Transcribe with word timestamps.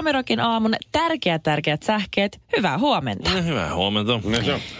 Suomirokin 0.00 0.40
aamun 0.40 0.74
tärkeät 0.92 1.42
tärkeät 1.42 1.82
sähkeet. 1.82 2.40
Hyvää 2.56 2.78
huomenta. 2.78 3.30
No, 3.30 3.42
hyvää 3.42 3.74
huomenta. 3.74 4.12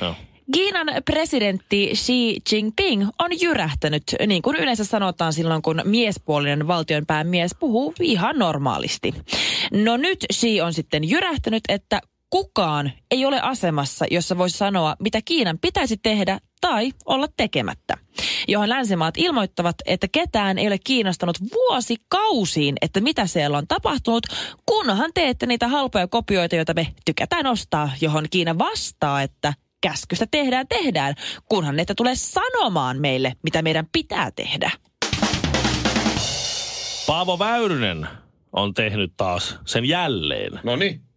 No, 0.01 0.15
Kiinan 0.53 0.87
presidentti 1.05 1.91
Xi 1.95 2.37
Jinping 2.53 3.09
on 3.19 3.31
jyrähtänyt, 3.41 4.03
niin 4.27 4.43
kuin 4.43 4.57
yleensä 4.57 4.85
sanotaan 4.85 5.33
silloin, 5.33 5.63
kun 5.63 5.83
miespuolinen 5.85 6.67
valtionpäämies 6.67 7.51
puhuu 7.61 7.95
ihan 8.01 8.39
normaalisti. 8.39 9.15
No 9.73 9.97
nyt 9.97 10.27
Xi 10.33 10.61
on 10.61 10.75
sitten 10.75 11.11
jyrähtänyt, 11.11 11.63
että 11.69 12.01
kukaan 12.31 12.93
ei 13.11 13.27
ole 13.27 13.41
asemassa, 13.41 14.07
jossa 14.11 14.39
voisi 14.39 14.59
sanoa, 14.59 14.97
mitä 14.99 15.21
Kiinan 15.25 15.59
pitäisi 15.59 15.97
tehdä 15.97 16.39
tai 16.61 16.93
olla 17.05 17.27
tekemättä. 17.37 17.97
Johon 18.49 18.69
länsimaat 18.69 19.15
ilmoittavat, 19.19 19.77
että 19.87 20.09
ketään 20.13 20.59
ei 20.59 20.67
ole 20.67 20.79
kiinnostanut 20.85 21.37
vuosikausiin, 21.55 22.75
että 22.83 23.01
mitä 23.01 23.27
siellä 23.27 23.59
on 23.59 23.67
tapahtunut, 23.69 24.27
kunhan 24.67 25.11
teette 25.15 25.47
niitä 25.47 25.69
halpoja 25.69 26.09
kopioita, 26.09 26.57
joita 26.57 26.75
me 26.75 26.87
tykätään 27.05 27.47
ostaa, 27.47 27.91
johon 28.01 28.27
Kiina 28.31 28.59
vastaa, 28.59 29.23
että 29.23 29.55
käskystä 29.83 30.27
tehdään, 30.31 30.69
tehdään, 30.69 31.15
kunhan 31.49 31.77
ne 31.77 31.85
tulee 31.97 32.15
sanomaan 32.15 33.01
meille, 33.01 33.33
mitä 33.43 33.63
meidän 33.63 33.87
pitää 33.93 34.31
tehdä. 34.31 34.71
Paavo 37.07 37.39
Väyrynen 37.39 38.09
on 38.53 38.75
tehnyt 38.75 39.13
taas 39.17 39.59
sen 39.67 39.85
jälleen. 39.85 40.61
No 40.65 40.77
niin. 40.77 41.10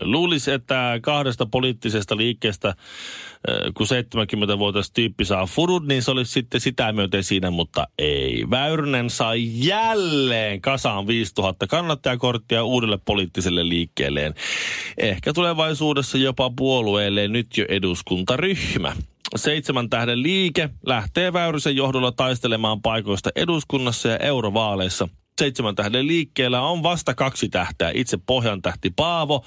Luulisi, 0.00 0.50
että 0.50 0.98
kahdesta 1.02 1.46
poliittisesta 1.46 2.16
liikkeestä, 2.16 2.68
äh, 2.68 2.74
kun 3.74 3.86
70-vuotias 3.86 4.90
tyyppi 4.90 5.24
saa 5.24 5.46
furut, 5.46 5.86
niin 5.86 6.02
se 6.02 6.10
olisi 6.10 6.32
sitten 6.32 6.60
sitä 6.60 6.92
myöten 6.92 7.24
siinä, 7.24 7.50
mutta 7.50 7.86
ei. 7.98 8.44
Väyrynen 8.50 9.10
sai 9.10 9.42
jälleen 9.52 10.60
kasaan 10.60 11.06
5000 11.06 11.66
kannattajakorttia 11.66 12.64
uudelle 12.64 12.98
poliittiselle 13.04 13.68
liikkeelleen. 13.68 14.34
Ehkä 14.98 15.32
tulevaisuudessa 15.32 16.18
jopa 16.18 16.50
puolueelleen 16.56 17.32
nyt 17.32 17.56
jo 17.56 17.64
eduskuntaryhmä. 17.68 18.92
Seitsemän 19.36 19.90
tähden 19.90 20.22
liike 20.22 20.70
lähtee 20.86 21.32
Väyrysen 21.32 21.76
johdolla 21.76 22.12
taistelemaan 22.12 22.82
paikoista 22.82 23.30
eduskunnassa 23.36 24.08
ja 24.08 24.16
eurovaaleissa. 24.16 25.08
Seitsemän 25.38 25.74
tähden 25.74 26.06
liikkeellä 26.06 26.60
on 26.62 26.82
vasta 26.82 27.14
kaksi 27.14 27.48
tähteä. 27.48 27.90
Itse 27.94 28.18
Pohjan 28.26 28.62
tähti 28.62 28.90
Paavo 28.96 29.44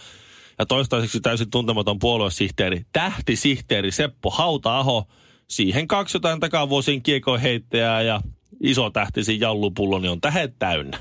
ja 0.60 0.66
toistaiseksi 0.66 1.22
täysin 1.22 1.52
tuntematon 1.52 2.00
puoluesihteeri, 2.00 2.86
tähtisihteeri 2.94 3.92
Seppo 3.92 4.30
Hauta-aho. 4.30 5.08
Siihen 5.48 5.88
kaksi 5.88 6.16
jotain 6.18 6.40
takavuosien 6.40 7.02
kiekoheittäjää 7.02 8.02
ja 8.02 8.22
iso 8.62 8.90
tähtisi 8.90 9.40
jallupullo, 9.40 10.00
niin 10.00 10.12
on 10.12 10.22
tähet 10.22 10.60
täynnä. 10.60 11.00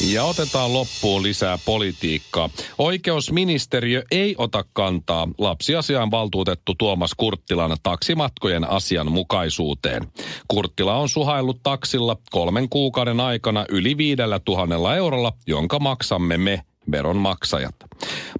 Ja 0.00 0.24
otetaan 0.24 0.72
loppuun 0.72 1.22
lisää 1.22 1.58
politiikkaa. 1.64 2.50
Oikeusministeriö 2.78 4.02
ei 4.10 4.34
ota 4.38 4.64
kantaa 4.72 5.28
lapsiasian 5.38 6.10
valtuutettu 6.10 6.74
Tuomas 6.74 7.14
Kurttilan 7.16 7.76
taksimatkojen 7.82 8.70
asianmukaisuuteen. 8.70 10.06
Kurttila 10.48 10.96
on 10.96 11.08
suhaillut 11.08 11.62
taksilla 11.62 12.16
kolmen 12.30 12.68
kuukauden 12.68 13.20
aikana 13.20 13.66
yli 13.68 13.96
viidellä 13.96 14.38
tuhannella 14.38 14.96
eurolla, 14.96 15.32
jonka 15.46 15.78
maksamme 15.78 16.38
me 16.38 16.62
veronmaksajat. 16.90 17.74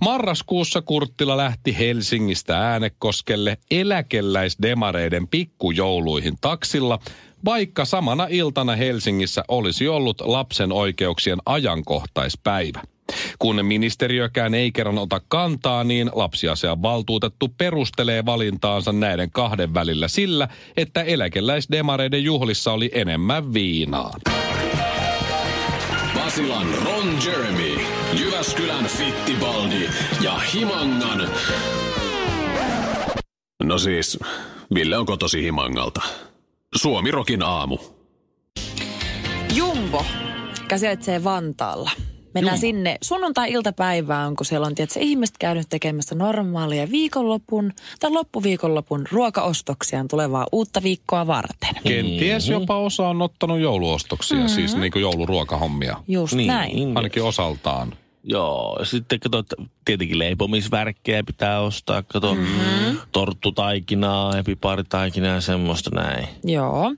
Marraskuussa 0.00 0.82
Kurttila 0.82 1.36
lähti 1.36 1.78
Helsingistä 1.78 2.58
Äänekoskelle 2.58 3.58
eläkeläisdemareiden 3.70 5.28
pikkujouluihin 5.28 6.34
taksilla, 6.40 6.98
vaikka 7.44 7.84
samana 7.84 8.26
iltana 8.30 8.76
Helsingissä 8.76 9.44
olisi 9.48 9.88
ollut 9.88 10.20
lapsen 10.20 10.72
oikeuksien 10.72 11.38
ajankohtaispäivä. 11.46 12.82
Kun 13.38 13.64
ministeriökään 13.64 14.54
ei 14.54 14.72
kerran 14.72 14.98
ota 14.98 15.20
kantaa, 15.28 15.84
niin 15.84 16.10
lapsiasian 16.14 16.82
valtuutettu 16.82 17.48
perustelee 17.48 18.26
valintaansa 18.26 18.92
näiden 18.92 19.30
kahden 19.30 19.74
välillä 19.74 20.08
sillä, 20.08 20.48
että 20.76 21.02
eläkeläisdemareiden 21.02 22.24
juhlissa 22.24 22.72
oli 22.72 22.90
enemmän 22.94 23.54
viinaa. 23.54 24.14
Basilan 26.14 26.66
Ron 26.84 27.18
Jeremy, 27.26 27.80
Jyväskylän 28.20 28.84
Fittibaldi 28.84 29.88
ja 30.20 30.38
Himangan... 30.54 31.28
No 33.62 33.78
siis, 33.78 34.18
Ville 34.74 34.98
on 34.98 35.06
kotosi 35.06 35.42
Himangalta. 35.42 36.02
Suomi 36.76 37.10
Rokin 37.10 37.42
aamu. 37.42 37.78
Jumbo, 39.54 40.04
joka 40.62 40.78
sijaitsee 40.78 41.24
Vantaalla. 41.24 41.90
Mennään 42.34 42.58
sinne 42.58 42.98
sunnuntai-iltapäivään, 43.02 44.36
kun 44.36 44.46
siellä 44.46 44.66
on 44.66 44.74
tietysti 44.74 45.00
ihmiset 45.02 45.38
käynyt 45.38 45.66
tekemässä 45.68 46.14
normaalia 46.14 46.90
viikonlopun 46.90 47.72
tai 48.00 48.10
loppuviikonlopun 48.10 49.06
ruokaostoksiaan 49.12 50.08
tulevaa 50.08 50.46
uutta 50.52 50.82
viikkoa 50.82 51.26
varten. 51.26 51.74
Kenties 51.84 52.48
jopa 52.48 52.78
osa 52.78 53.08
on 53.08 53.22
ottanut 53.22 53.60
jouluostoksia, 53.60 54.36
mm-hmm. 54.36 54.54
siis 54.54 54.76
niin 54.76 54.92
kuin 54.92 55.02
jouluruokahommia. 55.02 55.96
Just 56.08 56.34
Niin. 56.34 56.46
näin. 56.48 56.96
Ainakin 56.96 57.22
osaltaan. 57.22 57.92
Joo, 58.26 58.80
sitten 58.84 59.20
kato, 59.20 59.38
että 59.38 59.56
tietenkin 59.84 60.18
leipomisvärkkejä 60.18 61.22
pitää 61.24 61.60
ostaa, 61.60 62.02
kato, 62.02 62.34
mm-hmm. 62.34 62.98
torttutaikinaa, 63.12 64.38
epiparitaikinaa 64.38 65.34
ja 65.34 65.40
semmoista 65.40 65.90
näin. 65.94 66.28
Joo. 66.44 66.94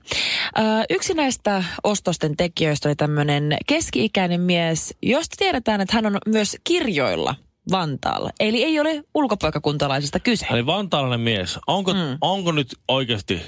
Ö, 0.57 0.61
yksi 0.89 1.13
näistä 1.13 1.63
ostosten 1.83 2.37
tekijöistä 2.37 2.89
oli 2.89 2.95
tämmöinen 2.95 3.57
keski-ikäinen 3.67 4.41
mies, 4.41 4.95
josta 5.01 5.35
tiedetään, 5.39 5.81
että 5.81 5.95
hän 5.95 6.05
on 6.05 6.17
myös 6.25 6.57
kirjoilla 6.63 7.35
Vantaalla. 7.71 8.29
Eli 8.39 8.63
ei 8.63 8.79
ole 8.79 9.03
ulkopaikkakuntalaisesta 9.13 10.19
kyse. 10.19 10.47
Eli 10.49 10.65
vantaalainen 10.65 11.19
mies, 11.19 11.59
onko, 11.67 11.93
mm. 11.93 12.17
onko 12.21 12.51
nyt 12.51 12.75
oikeasti, 12.87 13.41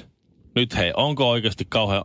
nyt 0.54 0.76
hei, 0.76 0.92
onko 0.96 1.30
oikeasti 1.30 1.64
kauhean 1.68 2.04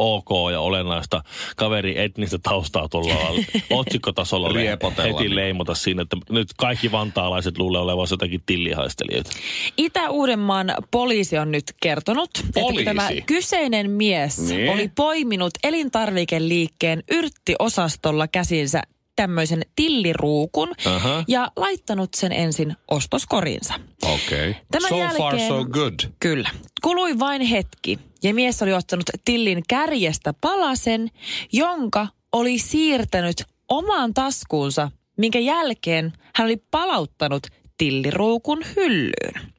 ok 0.00 0.28
ja 0.52 0.60
olennaista 0.60 1.22
kaveri 1.56 1.98
etnistä 2.00 2.38
taustaa 2.42 2.88
tuolla 2.88 3.14
otsikkotasolla 3.70 4.48
Riepotella 4.48 5.18
heti 5.18 5.34
leimata 5.34 5.74
siinä, 5.74 6.02
että 6.02 6.16
nyt 6.30 6.48
kaikki 6.58 6.92
vantaalaiset 6.92 7.58
luulee 7.58 7.80
olevansa 7.80 8.12
jotakin 8.12 8.42
tillihaistelijoita. 8.46 9.30
Itä-Uudenmaan 9.76 10.74
poliisi 10.90 11.38
on 11.38 11.50
nyt 11.52 11.64
kertonut, 11.82 12.30
Poliisi? 12.54 12.80
että 12.80 12.94
tämä 12.94 13.08
kyseinen 13.26 13.90
mies 13.90 14.38
Niin. 14.38 14.70
oli 14.70 14.90
poiminut 14.94 15.52
elintarvikeliikkeen 15.64 17.02
yrttiosastolla 17.10 18.28
käsinsä 18.28 18.82
tämmöisen 19.16 19.62
tilliruukun 19.76 20.72
Aha. 20.86 21.24
ja 21.28 21.52
laittanut 21.56 22.14
sen 22.14 22.32
ensin 22.32 22.76
ostoskoriinsa. 22.90 23.74
Okei. 24.02 24.50
Okay. 24.50 24.62
Tämän 24.70 24.88
so 24.88 24.98
jälkeen, 24.98 25.18
far 25.18 25.38
so 25.38 25.64
good. 25.64 25.94
Kyllä. 26.20 26.50
Kului 26.82 27.18
vain 27.18 27.42
hetki 27.42 27.98
ja 28.22 28.34
mies 28.34 28.62
oli 28.62 28.72
ottanut 28.72 29.10
tillin 29.24 29.62
kärjestä 29.68 30.34
palasen, 30.40 31.10
jonka 31.52 32.06
oli 32.32 32.58
siirtänyt 32.58 33.44
omaan 33.68 34.14
taskuunsa, 34.14 34.90
minkä 35.16 35.38
jälkeen 35.38 36.12
hän 36.34 36.46
oli 36.46 36.56
palauttanut 36.70 37.46
tilliruukun 37.78 38.64
hyllyyn. 38.76 39.52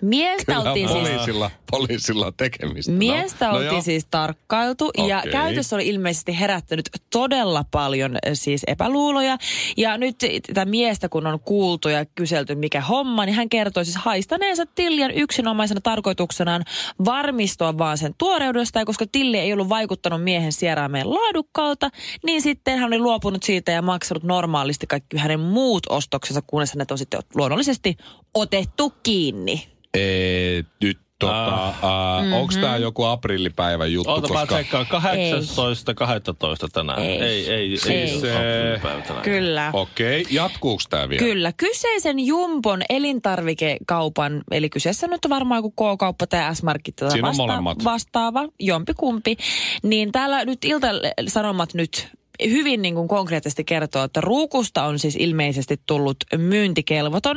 Miestä 0.00 0.54
Kyllä 0.54 0.70
oltiin 0.70 0.88
siis 0.88 1.08
poliisilla, 1.08 1.50
poliisilla 1.70 2.26
on 2.26 2.32
tekemistä. 2.36 2.92
Miestä 2.92 3.48
no, 3.48 3.52
oltiin 3.52 3.72
joo. 3.72 3.82
siis 3.82 4.06
tarkkailtu 4.10 4.90
ja 5.08 5.18
Okei. 5.18 5.32
käytössä 5.32 5.76
oli 5.76 5.88
ilmeisesti 5.88 6.40
herättänyt 6.40 6.88
todella 7.10 7.64
paljon 7.70 8.16
eh, 8.16 8.32
siis 8.34 8.62
epäluuloja. 8.66 9.38
Ja 9.76 9.98
nyt 9.98 10.16
tätä 10.46 10.64
miestä 10.64 11.08
kun 11.08 11.26
on 11.26 11.40
kuultu 11.40 11.88
ja 11.88 12.04
kyselty 12.04 12.54
mikä 12.54 12.80
homma, 12.80 13.26
niin 13.26 13.36
hän 13.36 13.48
kertoi 13.48 13.84
siis 13.84 13.96
haistaneensa 13.96 14.66
Tillian 14.66 15.10
yksinomaisena 15.10 15.80
tarkoituksenaan 15.80 16.64
varmistua 17.04 17.78
vaan 17.78 17.98
sen 17.98 18.14
tuoreudesta. 18.18 18.78
Ja 18.78 18.84
koska 18.84 19.06
Tilli 19.12 19.38
ei 19.38 19.52
ollut 19.52 19.68
vaikuttanut 19.68 20.24
miehen 20.24 20.52
sieraimeen 20.52 21.10
laadukkaalta, 21.10 21.90
niin 22.24 22.42
sitten 22.42 22.78
hän 22.78 22.86
oli 22.86 22.98
luopunut 22.98 23.42
siitä 23.42 23.72
ja 23.72 23.82
maksanut 23.82 24.22
normaalisti 24.22 24.86
kaikki 24.86 25.16
hänen 25.16 25.40
muut 25.40 25.82
ostoksensa, 25.88 26.42
kunnes 26.46 26.72
hänet 26.74 26.90
on 26.90 26.98
sitten 26.98 27.20
luonnollisesti 27.34 27.96
otettu 28.34 28.92
kiinni. 29.02 29.68
Ee, 29.96 30.62
nyt 30.82 30.98
Tota, 31.18 31.68
uh, 31.68 32.24
Mhm. 32.24 32.32
Onko 32.32 32.52
tämä 32.60 32.76
joku 32.76 33.04
aprillipäivän 33.04 33.92
juttu? 33.92 34.10
Oota 34.10 34.32
mä 34.32 34.46
tsekkaan. 34.46 34.86
18. 34.86 35.94
12 35.94 36.68
tänään. 36.72 36.98
Ei. 36.98 37.22
Ei, 37.22 37.22
ei, 37.22 37.50
ei. 37.50 37.78
Ei. 37.88 38.00
ei 38.00 38.20
Se- 38.20 38.80
tänään. 38.82 39.22
Kyllä. 39.24 39.70
Okei, 39.72 40.20
okay. 40.20 40.32
jatkuuko 40.34 40.82
tämä 40.90 41.08
vielä? 41.08 41.18
Kyllä. 41.18 41.52
Kyseisen 41.56 42.20
Jumbon 42.26 42.82
elintarvikekaupan, 42.88 44.42
eli 44.50 44.70
kyseessä 44.70 45.06
nyt 45.06 45.24
on 45.24 45.30
varmaan 45.30 45.58
joku 45.58 45.70
K-kauppa 45.70 46.26
tai 46.26 46.56
S-market 46.56 46.96
tai 46.96 47.10
Siinä 47.10 47.28
on 47.28 47.36
molemmat. 47.36 47.84
vastaava, 47.84 48.48
jompikumpi. 48.60 49.36
Niin 49.82 50.12
täällä 50.12 50.44
nyt 50.44 50.64
Ilta-Sanomat 50.64 51.74
nyt 51.74 52.08
hyvin 52.44 52.82
niin 52.82 52.94
kuin 52.94 53.08
konkreettisesti 53.08 53.64
kertoo, 53.64 54.04
että 54.04 54.20
ruukusta 54.20 54.84
on 54.84 54.98
siis 54.98 55.16
ilmeisesti 55.16 55.80
tullut 55.86 56.16
myyntikelvoton. 56.36 57.36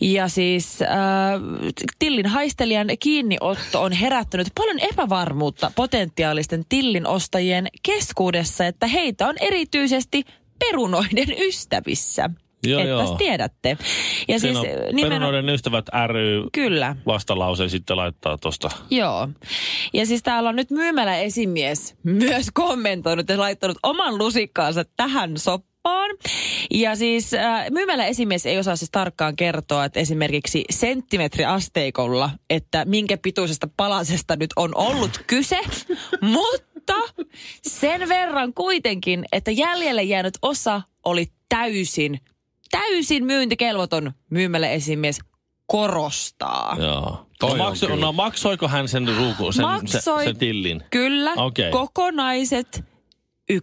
Ja 0.00 0.28
siis 0.28 0.82
äh, 0.82 0.88
Tillin 1.98 2.26
haistelijan 2.26 2.88
kiinniotto 3.00 3.82
on 3.82 3.92
herättänyt 3.92 4.48
paljon 4.54 4.78
epävarmuutta 4.92 5.72
potentiaalisten 5.76 6.64
Tillin 6.68 7.06
ostajien 7.06 7.66
keskuudessa, 7.82 8.66
että 8.66 8.86
heitä 8.86 9.28
on 9.28 9.34
erityisesti 9.40 10.24
perunoiden 10.58 11.28
ystävissä. 11.38 12.30
Joo, 12.66 12.80
Ettepäs 12.80 13.08
joo. 13.08 13.16
tiedätte. 13.16 13.78
Ja 14.28 14.40
Siinä 14.40 14.58
on 14.58 14.66
siis 14.66 14.78
äh, 14.78 14.86
nimenomaan... 14.92 15.20
Perunoiden 15.20 15.48
ystävät 15.54 15.86
ry 16.06 16.44
Kyllä. 16.52 16.96
vastalauseen 17.06 17.70
sitten 17.70 17.96
laittaa 17.96 18.38
tuosta. 18.38 18.70
Joo. 18.90 19.28
Ja 19.92 20.06
siis 20.06 20.22
täällä 20.22 20.48
on 20.48 20.56
nyt 20.56 20.70
myymälä 20.70 21.16
esimies 21.16 21.94
myös 22.02 22.46
kommentoinut 22.54 23.28
ja 23.28 23.38
laittanut 23.38 23.78
oman 23.82 24.18
lusikkaansa 24.18 24.84
tähän 24.96 25.38
soppaan. 25.38 26.10
Ja 26.70 26.96
siis 26.96 27.34
äh, 27.34 27.70
myymälä 27.70 28.06
esimies 28.06 28.46
ei 28.46 28.58
osaa 28.58 28.76
siis 28.76 28.90
tarkkaan 28.90 29.36
kertoa, 29.36 29.84
että 29.84 30.00
esimerkiksi 30.00 30.64
senttimetriasteikolla, 30.70 32.30
että 32.50 32.84
minkä 32.84 33.16
pituisesta 33.16 33.68
palasesta 33.76 34.36
nyt 34.36 34.50
on 34.56 34.70
ollut 34.74 35.22
kyse, 35.26 35.58
mutta 36.20 36.94
sen 37.62 38.08
verran 38.08 38.54
kuitenkin, 38.54 39.24
että 39.32 39.50
jäljelle 39.50 40.02
jäänyt 40.02 40.38
osa 40.42 40.82
oli 41.04 41.26
täysin, 41.48 42.20
täysin 42.70 43.24
myyntikelvoton 43.24 44.12
myymälä 44.30 44.68
esimies 44.68 45.20
korostaa. 45.66 46.76
Joo. 46.78 47.26
Toi 47.40 47.48
no, 47.48 47.52
on 47.52 47.58
makso, 47.58 47.96
no, 47.96 48.12
maksoiko 48.12 48.68
hän 48.68 48.88
sen 48.88 49.16
ruukun, 49.16 49.52
sen, 49.52 49.64
Maksoi. 49.64 50.00
sen, 50.00 50.24
sen 50.24 50.36
tillin? 50.36 50.82
Kyllä, 50.90 51.32
Okei. 51.36 51.70
kokonaiset 51.70 52.84
1,75 53.50 53.56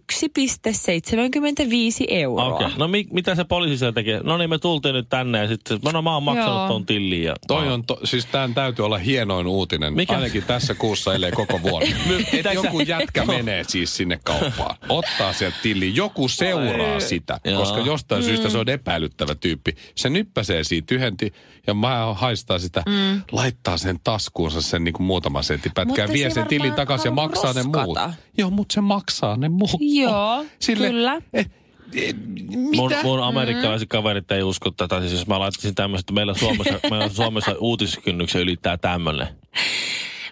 euroa. 2.08 2.44
Okei. 2.44 2.66
Okay. 2.66 2.78
No 2.78 2.88
mi, 2.88 3.06
mitä 3.12 3.34
se 3.34 3.44
poliisi 3.44 3.78
siellä 3.78 3.92
tekee? 3.92 4.20
No 4.22 4.38
niin, 4.38 4.50
me 4.50 4.58
tultiin 4.58 4.94
nyt 4.94 5.08
tänne 5.08 5.38
ja 5.38 5.48
sitten, 5.48 5.78
no, 5.84 5.90
no 5.90 6.02
mä 6.02 6.14
oon 6.14 6.22
maksanut 6.22 6.58
Joo. 6.58 6.68
ton 6.68 6.86
tillin. 6.86 7.22
Ja, 7.22 7.34
Toi 7.46 7.68
on, 7.68 7.84
to, 7.84 7.98
siis 8.04 8.26
tämän 8.26 8.54
täytyy 8.54 8.84
olla 8.84 8.98
hienoin 8.98 9.46
uutinen, 9.46 9.94
Mikä? 9.94 10.14
Ainakin 10.14 10.42
tässä 10.42 10.74
kuussa, 10.74 11.14
ellei 11.14 11.32
koko 11.32 11.62
vuoden. 11.62 11.88
Että 12.32 12.52
joku 12.52 12.80
jätkä 12.80 13.24
menee 13.24 13.64
siis 13.64 13.96
sinne 13.96 14.20
kauppaan, 14.24 14.76
ottaa 14.88 15.32
sieltä 15.32 15.56
tilli, 15.62 15.96
joku 15.96 16.28
seuraa 16.28 17.00
sitä, 17.00 17.40
Joo. 17.44 17.60
koska 17.60 17.80
jostain 17.80 18.22
syystä 18.22 18.50
se 18.50 18.58
on 18.58 18.68
epäilyttävä 18.68 19.34
tyyppi. 19.34 19.74
Se 19.94 20.08
nyppäsee 20.08 20.64
siitä 20.64 20.94
yhden 20.94 21.16
ja 21.66 21.74
mä 21.74 22.14
haistaa 22.14 22.58
sitä, 22.58 22.82
laittaa 23.32 23.78
sen 23.78 24.00
taskuunsa 24.04 24.62
sen 24.62 24.84
niin 24.84 24.92
kuin 24.92 25.06
muutaman 25.06 25.44
sentin 25.44 25.72
pätkää, 25.74 26.08
vie 26.08 26.30
se 26.30 26.34
sen 26.34 26.46
tilin 26.46 26.74
takaisin 26.74 27.08
ja 27.08 27.14
maksaa 27.14 27.52
ne 27.52 27.62
muut. 27.62 27.98
Joo, 28.38 28.50
mutta 28.50 28.72
se 28.72 28.80
maksaa 28.80 29.36
ne 29.36 29.48
muut. 29.48 29.77
Joo, 29.80 30.44
kyllä. 30.66 31.22
Eh, 31.34 31.50
eh, 31.94 32.14
Mun, 32.56 32.90
mitä? 32.90 33.02
mun 33.02 33.22
amerikkalaiset 33.22 33.88
kaverit 33.88 34.30
ei 34.30 34.42
usko 34.42 34.70
tätä. 34.70 35.00
Siis 35.00 35.12
jos 35.12 35.26
mä 35.26 35.38
laittaisin 35.38 35.74
tämmöistä, 35.74 36.02
että 36.02 36.12
meillä 36.12 36.34
Suomessa, 36.34 36.80
meillä 36.90 37.08
Suomessa 37.08 37.54
uutiskynnyksen 37.58 38.40
ylittää 38.42 38.76
tämmöinen. 38.76 39.26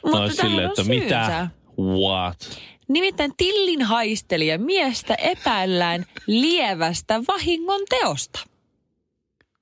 Mutta 0.02 0.18
tähän 0.18 0.34
silleen, 0.34 0.64
on 0.64 0.70
että 0.70 0.84
syynsä. 0.84 1.04
mitä? 1.04 1.48
What? 1.80 2.58
Nimittäin 2.88 3.32
Tillin 3.36 3.82
haistelija 3.82 4.58
miestä 4.58 5.14
epäillään 5.14 6.04
lievästä 6.26 7.22
vahingon 7.28 7.80
teosta. 7.90 8.40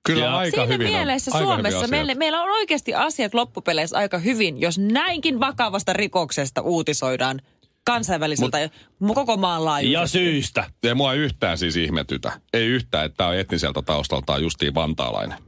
Kyllä 0.06 0.24
Ja 0.24 0.36
aika 0.36 0.56
Siinä 0.56 0.72
hyvin 0.72 0.88
mielessä 0.88 1.30
on, 1.34 1.42
Suomessa 1.42 1.78
hyvin 1.78 1.90
meillä, 1.90 2.14
meillä 2.14 2.42
on 2.42 2.50
oikeasti 2.50 2.94
asiat 2.94 3.34
loppupeleissä 3.34 3.96
aika 3.96 4.18
hyvin, 4.18 4.60
jos 4.60 4.78
näinkin 4.78 5.40
vakavasta 5.40 5.92
rikoksesta 5.92 6.60
uutisoidaan 6.60 7.40
kansainväliseltä 7.84 8.70
Mut, 8.98 9.14
koko 9.14 9.36
maan 9.36 9.64
laajuisesti. 9.64 9.92
Ja 9.92 10.06
syystä. 10.06 10.70
Ja 10.82 10.94
mua 10.94 11.12
ei 11.12 11.18
yhtään 11.18 11.58
siis 11.58 11.76
ihmetytä. 11.76 12.40
Ei 12.52 12.66
yhtään, 12.66 13.06
että 13.06 13.16
tämä 13.16 13.30
on 13.30 13.36
etniseltä 13.36 13.82
taustaltaan 13.82 14.42
justiin 14.42 14.74
vantaalainen. 14.74 15.38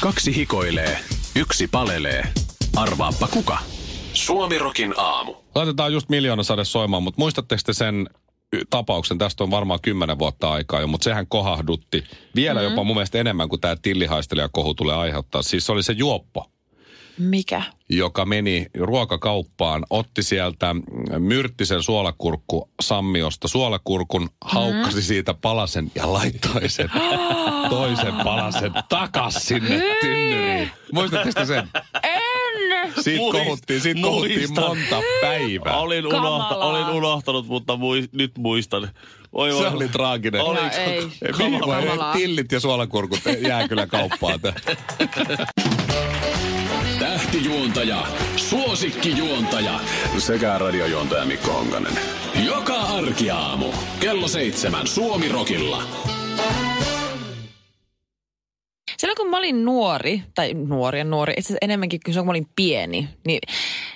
Kaksi 0.00 0.36
hikoilee, 0.36 0.98
yksi 1.36 1.68
palelee. 1.68 2.28
Arvaappa 2.76 3.28
kuka? 3.28 3.58
Suomirokin 4.12 4.94
aamu. 4.96 5.34
Laitetaan 5.54 5.92
just 5.92 6.08
miljoona 6.08 6.42
sade 6.42 6.64
soimaan, 6.64 7.02
mutta 7.02 7.20
muistatteko 7.20 7.62
te 7.66 7.72
sen 7.72 8.08
tapauksen, 8.70 9.18
tästä 9.18 9.44
on 9.44 9.50
varmaan 9.50 9.80
kymmenen 9.82 10.18
vuotta 10.18 10.52
aikaa 10.52 10.80
jo, 10.80 10.86
mutta 10.86 11.04
sehän 11.04 11.26
kohahdutti 11.26 12.04
vielä 12.34 12.60
mm-hmm. 12.60 12.72
jopa 12.72 12.84
mun 12.84 12.96
mielestä 12.96 13.18
enemmän 13.18 13.48
kuin 13.48 13.60
tämä 13.60 13.76
tillihaistelijakohu 13.82 14.74
tulee 14.74 14.96
aiheuttaa. 14.96 15.42
Siis 15.42 15.66
se 15.66 15.72
oli 15.72 15.82
se 15.82 15.92
juoppo, 15.92 16.51
Mikä? 17.18 17.62
joka 17.88 18.24
meni 18.24 18.66
ruokakauppaan, 18.78 19.84
otti 19.90 20.22
sieltä 20.22 20.74
myrttisen 21.18 21.82
suolakurkku 21.82 22.70
sammiosta 22.80 23.48
suolakurkun, 23.48 24.30
haukkasi 24.40 25.02
siitä 25.02 25.34
palasen 25.34 25.92
ja 25.94 26.12
laittoi 26.12 26.68
sen 26.68 26.90
toisen 27.70 28.14
palasen 28.24 28.72
takas 28.88 29.34
sinne 29.34 29.82
tynnyriin. 30.00 30.70
Muistatteko 30.92 31.40
te 31.40 31.46
sen? 31.46 31.68
En! 32.02 32.22
Siitä 33.00 33.18
Muist- 33.20 33.32
kohuttiin, 33.32 33.80
siitä 33.80 34.00
kohuttiin 34.02 34.54
monta 34.54 35.00
päivää. 35.20 35.76
Olin, 35.76 36.06
unohta, 36.06 36.56
olin 36.56 36.86
unohtanut, 36.88 37.46
mutta 37.46 37.76
mui, 37.76 38.08
nyt 38.12 38.32
muistan. 38.38 38.88
Oi, 39.32 39.52
Se 39.52 39.66
oli 39.68 39.88
traaginen. 39.88 40.42
Oli, 40.42 40.60
No 40.60 40.70
ei. 40.76 41.08
Kamalaa. 41.38 42.12
tillit 42.12 42.52
ja 42.52 42.60
suolakurkut 42.60 43.20
jää 43.40 43.68
kyllä 43.68 43.86
kauppaan. 43.86 44.40
Tähtijuontaja, 47.42 48.06
suosikkijuontaja 48.36 49.80
sekä 50.18 50.58
radiojuontaja 50.58 51.24
Mikko 51.24 51.52
Honkanen. 51.52 51.92
Joka 52.46 52.74
arkiaamu 52.74 53.66
kello 54.00 54.28
seitsemän 54.28 54.86
Suomirokilla. 54.86 55.82
Silloin 58.98 59.16
kun 59.16 59.30
mä 59.30 59.38
olin 59.38 59.64
nuori, 59.64 60.22
tai 60.34 60.54
nuori 60.54 60.98
ja 60.98 61.04
nuori, 61.04 61.32
itse 61.32 61.46
asiassa 61.46 61.58
enemmänkin 61.62 62.00
silloin 62.06 62.22
kun 62.22 62.26
mä 62.26 62.30
olin 62.30 62.46
pieni, 62.56 63.08
niin 63.26 63.40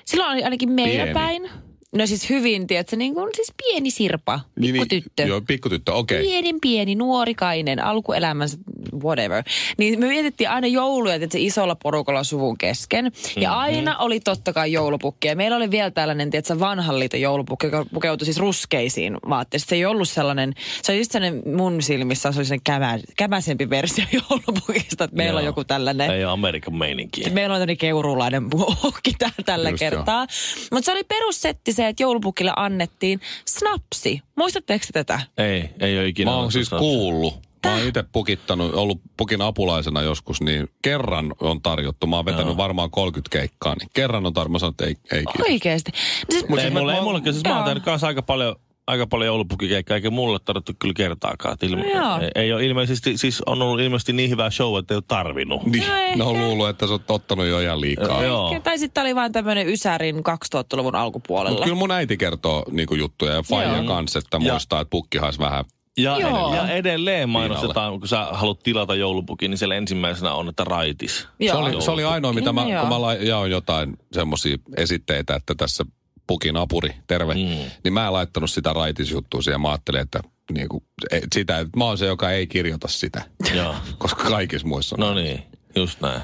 silloin 0.04 0.32
oli 0.32 0.44
ainakin 0.44 0.70
meillä 0.70 1.02
Pieni. 1.02 1.14
päin. 1.14 1.50
No 1.92 2.06
siis 2.06 2.30
hyvin, 2.30 2.66
tiedätkö, 2.66 2.96
niin 2.96 3.14
kuin 3.14 3.28
siis 3.34 3.52
pieni 3.56 3.90
Sirpa, 3.90 4.40
pikkutyttö. 4.60 5.22
Joo, 5.22 5.40
pikkutyttö, 5.40 5.92
okei. 5.92 6.18
Okay. 6.20 6.30
Pienen 6.30 6.60
pieni, 6.60 6.94
nuorikainen, 6.94 7.84
alkuelämänsä, 7.84 8.58
whatever. 9.02 9.44
Niin 9.78 10.00
me 10.00 10.08
vietettiin 10.08 10.50
aina 10.50 10.66
jouluja 10.66 11.16
tiedätkö, 11.18 11.38
isolla 11.40 11.74
porukalla 11.82 12.24
suvun 12.24 12.58
kesken. 12.58 13.12
Ja 13.36 13.50
Mhm. 13.50 13.58
aina 13.58 13.96
oli 13.98 14.20
totta 14.20 14.52
kai 14.52 14.72
joulupukki. 14.72 15.28
Ja 15.28 15.36
meillä 15.36 15.56
oli 15.56 15.70
vielä 15.70 15.90
tällainen, 15.90 16.30
tiedätkö, 16.30 16.58
vanhan 16.58 16.98
liiton 16.98 17.20
joulupukki, 17.20 17.66
joka 17.66 17.86
pukeutui 17.94 18.24
siis 18.24 18.38
ruskeisiin 18.38 19.16
vaatteisiin. 19.28 19.68
Se 19.68 19.74
ei 19.74 19.84
ollut 19.84 20.08
sellainen, 20.08 20.54
se 20.82 20.92
oli 20.92 20.98
just 21.00 21.10
sellainen 21.12 21.42
mun 21.56 21.82
silmissä, 21.82 22.32
se 22.32 22.38
oli 22.38 22.44
sellainen 22.46 22.64
kämä, 22.64 22.98
kämäsempi 23.16 23.70
versio 23.70 24.04
joulupukista, 24.30 25.04
että 25.04 25.16
meillä 25.16 25.38
on 25.38 25.44
Joo. 25.44 25.48
joku 25.50 25.64
tällainen. 25.64 26.10
Ei 26.10 26.24
ole 26.24 26.32
Amerikan 26.32 26.74
meininkiä. 26.76 27.30
Meillä 27.30 27.54
on 27.54 27.58
tämmöinen 27.60 27.76
keurulainen 27.76 28.50
pukki 28.82 29.12
tä- 29.18 29.30
tällä 29.46 29.70
Just 29.70 29.80
kertaa. 29.80 30.26
Mutta 30.72 30.84
se 30.84 30.92
oli 30.92 31.04
perussetti 31.04 31.72
se, 31.72 31.88
että 31.88 32.02
joulupukille 32.02 32.52
annettiin 32.56 33.20
snapsi. 33.48 34.20
Muistatteko 34.36 34.84
te 34.86 35.04
tätä? 35.04 35.20
Ei, 35.38 35.70
ei 35.80 35.98
ole 35.98 36.08
ikinä. 36.08 36.30
Mä 36.30 36.36
oon 36.36 36.52
siis 36.52 36.68
kuullut. 36.70 37.45
Mä 37.66 37.76
oon 37.76 37.88
itse 37.88 38.04
pukittanut, 38.12 38.74
ollut 38.74 39.00
pukin 39.16 39.42
apulaisena 39.42 40.02
joskus, 40.02 40.40
niin 40.40 40.68
kerran 40.82 41.34
on 41.40 41.62
tarjottu. 41.62 42.06
Mä 42.06 42.16
oon 42.16 42.24
vetänyt 42.24 42.46
Joo. 42.46 42.56
varmaan 42.56 42.90
30 42.90 43.32
keikkaa, 43.38 43.74
niin 43.80 43.88
kerran 43.94 44.26
on 44.26 44.32
tarjottu. 44.32 44.52
Mä 44.52 44.58
sanoin, 44.58 44.72
että 44.72 44.84
ei, 44.86 44.94
ei 45.18 45.24
kiitos. 45.24 45.46
Oikeesti. 45.50 45.90
No 45.92 45.96
siis, 46.30 46.48
Mut 46.48 46.58
Ei, 46.58 46.62
siis 46.64 46.74
mulla, 46.74 46.92
mä- 46.92 46.98
ei 46.98 47.04
mullakin. 47.04 47.32
Siis 47.32 47.44
mä 47.44 47.56
oon 47.56 47.64
tehnyt 47.64 47.84
kanssa 47.84 48.06
aika 48.06 48.22
paljon, 48.22 48.56
aika 48.86 49.06
paljon 49.06 49.26
joulupukikeikkaa, 49.26 49.94
eikä 49.94 50.10
mulle 50.10 50.38
tarvittu 50.44 50.72
kyllä 50.78 50.94
kertaakaan. 50.96 51.54
Et 51.54 51.62
Ilme, 51.62 51.90
Joo. 51.90 52.18
ei, 52.20 52.30
ei 52.34 52.52
ole 52.52 52.64
ilmeisesti, 52.66 53.18
siis 53.18 53.42
on 53.46 53.62
ollut 53.62 53.80
ilmeisesti 53.80 54.12
niin 54.12 54.30
hyvä 54.30 54.50
show, 54.50 54.78
että 54.78 54.94
ei 54.94 54.96
ole 54.96 55.04
tarvinnut. 55.08 55.66
Niin, 55.66 55.84
No 56.16 56.24
ne 56.24 56.24
on 56.24 56.38
luullut, 56.40 56.68
että 56.68 56.86
sä 56.86 56.92
oot 56.92 57.10
ottanut 57.10 57.46
jo 57.46 57.60
ihan 57.60 57.80
liikaa. 57.80 58.24
Joo. 58.24 58.60
Tai 58.64 58.78
sitten 58.78 59.00
oli 59.00 59.14
vain 59.14 59.32
tämmöinen 59.32 59.68
Ysärin 59.68 60.16
2000-luvun 60.16 60.94
alkupuolella. 60.94 61.50
Mutta 61.50 61.64
kyllä 61.64 61.78
mun 61.78 61.90
äiti 61.90 62.16
kertoo 62.16 62.64
niinku 62.70 62.94
juttuja 62.94 63.32
ja 63.34 63.42
faija 63.42 63.76
Joo. 63.76 63.84
kanssa, 63.86 64.18
että 64.18 64.38
Ja- 64.42 64.52
muistaa, 64.52 64.80
että 64.80 64.90
pukki 64.90 65.18
haisi 65.18 65.38
vähän. 65.38 65.64
Ja, 65.98 66.18
Joo. 66.20 66.54
ja 66.54 66.68
edelleen 66.68 67.28
mainostetaan, 67.28 67.98
kun 67.98 68.08
sä 68.08 68.24
haluat 68.30 68.58
tilata 68.62 68.94
joulupukin, 68.94 69.50
niin 69.50 69.58
siellä 69.58 69.74
ensimmäisenä 69.74 70.32
on, 70.34 70.48
että 70.48 70.64
raitis. 70.64 71.18
Se 71.18 71.26
Joo. 71.40 71.58
oli, 71.58 71.82
se 71.82 71.90
oli 71.90 72.04
ainoa, 72.04 72.32
mitä 72.32 72.52
mä, 72.52 72.62
kun 72.64 72.88
mä 72.88 73.14
jaoin 73.20 73.50
jotain 73.50 73.96
semmoisia 74.12 74.56
esitteitä, 74.76 75.34
että 75.34 75.54
tässä 75.54 75.84
pukin 76.26 76.56
apuri, 76.56 76.90
terve, 77.06 77.34
Mm. 77.34 77.40
niin 77.84 77.92
mä 77.92 78.06
en 78.06 78.12
laittanut 78.12 78.50
sitä 78.50 78.72
raitisjuttua 78.72 79.42
siihen. 79.42 79.60
Mä 79.60 79.68
ajattelin, 79.68 80.00
että 80.00 80.20
niinku, 80.52 80.82
e- 81.10 81.20
sitä, 81.34 81.58
että 81.58 81.76
mä 81.76 81.84
oon 81.84 81.98
se, 81.98 82.06
joka 82.06 82.30
ei 82.30 82.46
kirjoita 82.46 82.88
sitä, 82.88 83.22
Joo. 83.56 83.74
koska 83.98 84.24
kaikissa 84.24 84.66
muissa 84.68 84.96
on. 84.96 85.00
No 85.00 85.14
niin, 85.14 85.42
just 85.76 86.00
näin. 86.00 86.20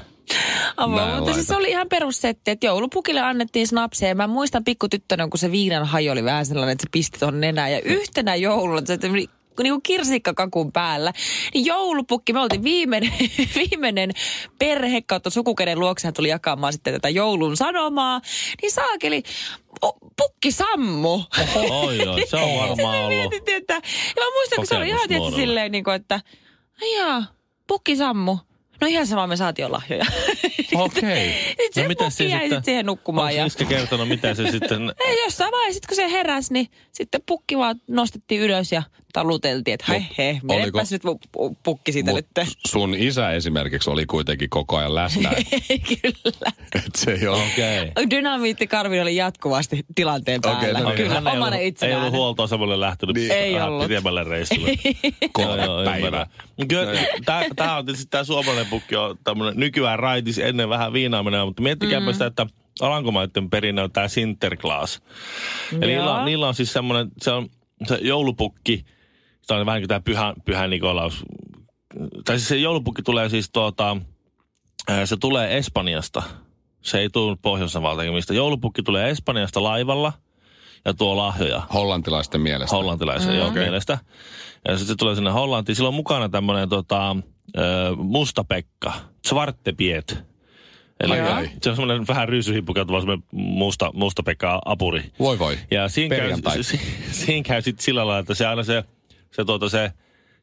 Avo, 0.77 1.15
mutta 1.15 1.33
siis 1.33 1.47
se 1.47 1.55
oli 1.55 1.69
ihan 1.69 1.89
perussetti, 1.89 2.51
että 2.51 2.65
joulupukille 2.65 3.21
annettiin 3.21 3.67
snapseja. 3.67 4.09
Ja 4.09 4.15
Mä 4.15 4.27
muistan 4.27 4.63
pikkutyttönä, 4.63 5.27
kun 5.27 5.37
se 5.39 5.51
viinan 5.51 5.85
hajo 5.85 6.11
oli 6.11 6.23
vähän 6.23 6.45
sellainen, 6.45 6.71
että 6.73 6.81
se 6.83 6.89
pisti 6.91 7.19
tuonne 7.19 7.39
nenään. 7.47 7.71
Ja 7.71 7.81
yhtenä 7.81 8.35
jouluna 8.35 8.81
se 8.85 8.97
meni 9.09 9.29
niin 9.61 9.73
kuin 9.73 9.83
kirsikkakakun 9.83 10.71
päällä. 10.71 11.13
Niin 11.53 11.65
joulupukki, 11.65 12.33
me 12.33 12.39
oltiin 12.39 12.63
viimeinen, 12.63 13.13
viimeinen 13.59 14.11
perhe 14.59 15.01
kautta 15.01 15.29
sukukenen 15.29 15.79
luokse, 15.79 16.07
hän 16.07 16.13
tuli 16.13 16.29
jakamaan 16.29 16.73
sitten 16.73 16.93
tätä 16.93 17.09
joulun 17.09 17.57
sanomaa. 17.57 18.21
Niin 18.61 18.71
saakeli, 18.71 19.23
o, 19.83 19.91
pukki 20.17 20.51
sammu. 20.51 21.21
Oi, 21.55 22.07
oi, 22.07 22.27
se 22.27 22.37
on 22.37 22.59
varmaan 22.67 22.97
ollut. 22.97 23.09
mietittiin, 23.09 23.57
että, 23.57 23.73
ja 23.73 24.23
mä 24.23 24.31
muistan, 24.35 24.57
kun 24.57 24.67
se 24.67 24.75
oli 24.75 24.87
ihan 24.87 25.07
tietysti 25.07 25.35
silleen, 25.35 25.71
niin 25.71 25.83
kuin, 25.83 25.95
että 25.95 26.21
jaa, 26.97 27.23
pukki 27.67 27.95
sammu. 27.95 28.37
No 28.81 28.87
ihan 28.87 29.07
sama, 29.07 29.27
me 29.27 29.37
saatiin 29.37 29.63
jo 29.63 29.71
lahjoja. 29.71 30.05
Okei. 30.75 31.33
Sitten 31.47 31.73
se 31.73 31.81
No 31.81 31.87
miten 31.87 32.07
pukki 32.07 32.29
jäi 32.29 32.41
sitten 32.41 32.63
siihen 32.63 32.85
nukkumaan. 32.85 33.27
Onko 33.33 33.55
Ja... 33.59 33.65
Kertonut, 33.65 34.07
miten 34.07 34.35
se 34.35 34.51
sitten... 34.51 34.81
Ei 35.07 35.23
jossain 35.25 35.51
vaiheessa, 35.51 35.73
sit 35.73 35.85
kun 35.85 35.95
se 35.95 36.11
heräsi, 36.11 36.53
niin 36.53 36.67
sitten 36.91 37.21
pukki 37.25 37.57
vaan 37.57 37.75
nostettiin 37.87 38.41
ylös 38.41 38.71
ja 38.71 38.83
taluteltiin, 39.13 39.73
että 39.73 39.85
hei 39.89 40.05
hei, 40.17 40.29
oliko- 40.33 40.47
menepäs 40.47 40.91
nyt 40.91 41.01
pu- 41.03 41.27
pu- 41.37 41.55
pukki 41.63 41.91
siitä 41.91 42.11
Mut 42.11 42.25
nyt. 42.37 42.47
sun 42.67 42.95
isä 42.95 43.31
esimerkiksi 43.31 43.89
oli 43.89 44.05
kuitenkin 44.05 44.49
koko 44.49 44.77
ajan 44.77 44.95
läsnä. 44.95 45.29
Kyllä. 46.01 46.51
Et 46.75 46.95
se 46.95 47.11
ei 47.11 47.27
ole. 47.27 47.37
Okei. 47.53 47.91
Dynamiitti 48.09 48.67
Karvin 48.67 49.01
oli 49.01 49.15
jatkuvasti 49.15 49.85
tilanteen 49.95 50.41
päällä. 50.41 50.59
Okei, 50.59 50.73
no 50.73 50.79
niin. 50.89 50.97
Kyllä, 50.97 51.13
Hän 51.13 51.27
ei 51.27 51.33
omana 51.37 51.55
ollut, 51.57 51.83
ei 51.83 51.95
ollut 51.95 52.11
huoltoasemalle 52.11 52.79
lähtenyt 52.79 53.15
Niin. 53.15 53.31
Ei 53.31 53.61
ollut. 53.61 53.87
pidemmälle 53.87 54.23
reissulle. 54.23 54.69
Kolme 55.33 55.63
päivää. 55.85 56.27
Kyllä, 56.67 56.91
tää, 57.25 57.45
tää 57.55 57.77
on 57.77 57.85
tietysti 57.85 58.07
tämä 58.09 58.23
suomalainen 58.23 58.67
pukki 58.67 58.95
on 58.95 59.17
tämmöinen 59.23 59.59
nykyään 59.59 59.99
raitis 60.33 60.49
ennen 60.49 60.69
vähän 60.69 60.93
viinaa 60.93 61.23
menee, 61.23 61.45
mutta 61.45 61.63
miettikääpä 61.63 62.05
mm. 62.05 62.13
sitä, 62.13 62.25
että 62.25 62.47
Alankomaiden 62.81 63.49
perinne 63.49 63.81
on 63.81 63.91
tämä 63.91 64.07
Sinterklaas. 64.07 65.01
Eli 65.71 65.91
niillä 65.91 66.13
on, 66.13 66.25
niillä 66.25 66.47
on 66.47 66.55
siis 66.55 66.73
semmoinen, 66.73 67.11
se 67.21 67.31
on 67.31 67.49
se 67.87 67.99
joulupukki, 68.01 68.85
se 69.41 69.53
on 69.53 69.65
vähän 69.65 69.81
kuin 69.81 69.87
tämä 69.87 69.99
pyhä, 69.99 70.33
pyhä 70.45 70.67
Nikolaus. 70.67 71.23
Tai 72.25 72.37
siis 72.37 72.49
se 72.49 72.57
joulupukki 72.57 73.01
tulee 73.01 73.29
siis 73.29 73.49
tuota, 73.49 73.97
se 75.05 75.17
tulee 75.17 75.57
Espanjasta. 75.57 76.23
Se 76.81 76.99
ei 76.99 77.09
tule 77.09 77.37
Pohjois-Navalta 77.41 78.11
mistä. 78.11 78.33
Joulupukki 78.33 78.83
tulee 78.83 79.09
Espanjasta 79.09 79.63
laivalla 79.63 80.13
ja 80.85 80.93
tuo 80.93 81.17
lahjoja 81.17 81.61
Hollantilaisten 81.73 82.41
mielestä. 82.41 82.75
hollantilaisen 82.75 83.29
mm. 83.29 83.37
joo, 83.37 83.47
Okei. 83.47 83.63
mielestä. 83.63 83.97
Ja 84.67 84.77
sitten 84.77 84.87
se 84.87 84.95
tulee 84.95 85.15
sinne 85.15 85.31
Hollantiin. 85.31 85.75
Sillä 85.75 85.87
on 85.87 85.93
mukana 85.93 86.29
tämmöinen 86.29 86.69
tota, 86.69 87.15
ö, 87.57 87.61
musta 87.95 88.43
Pekka, 88.43 88.93
Svarte 89.27 89.71
Piet. 89.71 90.23
Eli 90.99 91.11
Ai, 91.19 91.19
ai. 91.31 91.49
se 91.61 91.69
on 91.69 91.75
semmoinen 91.75 92.07
vähän 92.07 92.29
ryysyhippukautuva 92.29 92.99
semmoinen 92.99 93.25
musta, 93.31 93.91
musta 93.93 94.23
Pekka 94.23 94.61
apuri. 94.65 95.03
Voi 95.19 95.39
voi. 95.39 95.57
Ja 95.71 95.87
siinä 95.89 96.15
käy, 96.15 96.19
Perjantai. 96.23 96.63
si, 96.63 96.79
siinä 97.11 97.43
käy 97.47 97.61
sitten 97.61 97.83
sillä 97.85 98.07
lailla, 98.07 98.19
että 98.19 98.33
se 98.33 98.47
aina 98.47 98.63
se, 98.63 98.83
se, 99.31 99.45
tuota, 99.45 99.69
se 99.69 99.91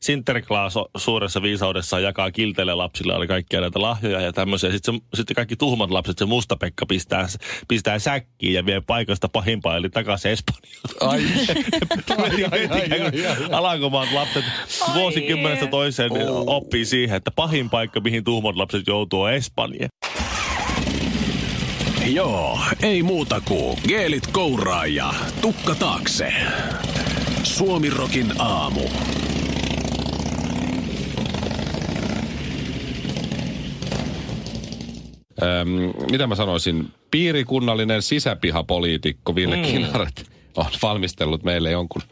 Sinterklaas 0.05 0.75
suuressa 0.97 1.43
viisaudessaan 1.43 2.03
jakaa 2.03 2.31
kilteille 2.31 2.75
lapsille 2.75 3.13
aina 3.13 3.27
kaikkia 3.27 3.61
näitä 3.61 3.83
lahjoja 3.83 4.21
ja 4.21 4.33
tämmöisiä. 4.33 4.71
Sitten, 4.71 4.95
se, 4.95 5.01
sitten 5.15 5.35
kaikki 5.35 5.57
tuhmat 5.57 5.91
lapset, 5.91 6.19
se 6.19 6.25
musta 6.25 6.57
Pekka 6.57 6.87
pistää, 6.87 7.27
pistää 7.69 7.99
säkkiin 7.99 8.55
ja 8.55 8.67
vie 8.67 8.81
paikasta 8.81 9.29
pahimpaa, 9.29 9.77
eli 9.77 9.91
takaisin 9.91 10.31
Espanjaan. 10.31 10.71
Ai, 11.11 11.25
ai, 12.53 12.69
ai, 12.71 12.89
ai, 12.91 13.01
ai, 13.03 13.27
ai. 13.27 13.37
Alankomaat 13.53 14.13
lapset 14.13 14.45
vuosikymmenestä 14.95 15.67
toiseen 15.67 16.13
niin 16.13 16.29
Oh. 16.29 16.45
oppii 16.47 16.85
siihen, 16.85 17.17
että 17.17 17.31
pahin 17.31 17.71
paikka, 17.71 18.01
mihin 18.01 18.25
tuhmat 18.25 18.57
lapset 18.57 18.87
joutuu, 18.87 19.21
on 19.23 19.33
Espanja. 19.33 19.89
Joo, 22.07 22.59
ei 22.83 23.03
muuta 23.03 23.41
kuin 23.41 23.79
geelit 23.89 24.27
kouraa 24.27 24.87
ja 24.87 25.15
tukka 25.41 25.75
taakse. 25.75 26.33
Suomirokin 27.43 28.33
aamu. 28.39 28.81
Öm, 35.43 35.93
mitä 36.11 36.27
mä 36.27 36.35
sanoisin? 36.35 36.89
Piirikunnallinen 37.11 38.03
sisäpihapoliitikko 38.03 39.35
Ville 39.35 39.57
mm. 39.57 39.63
Kinaret 39.63 40.31
on 40.57 40.67
valmistellut 40.83 41.43
meille 41.45 41.71
jonkun. 41.71 42.03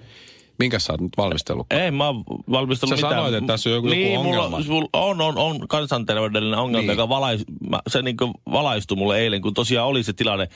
Minkä 0.59 0.79
sä 0.79 0.93
oot 0.93 1.01
nyt 1.01 1.13
valmistellut? 1.17 1.67
Ei 1.71 1.91
mä 1.91 2.07
oon 2.07 2.25
valmistellut 2.51 2.91
Sä 2.91 2.97
mitään. 3.07 3.13
sanoit, 3.15 3.35
että 3.35 3.47
tässä 3.53 3.71
on 3.71 3.75
joku- 3.75 3.89
joku 3.89 3.97
niin, 4.01 4.21
mulla, 4.21 4.43
ongelma. 4.45 4.65
mulla 4.69 4.89
on, 4.93 5.21
on, 5.21 5.39
on 5.39 5.69
kansanterveydellinen 5.69 6.59
ongelma, 6.59 6.79
Niin. 6.79 6.87
niin. 6.87 6.97
joka 6.99 7.09
valais, 7.09 7.45
mä, 7.71 7.81
se 7.89 8.03
niin 8.03 8.17
valaistui 8.53 8.97
mulle 8.97 9.19
eilen, 9.19 9.43
kun 9.43 9.55
tosiaan 9.55 9.89
oli 9.89 10.03
se 10.03 10.13
tilanne 10.13 10.49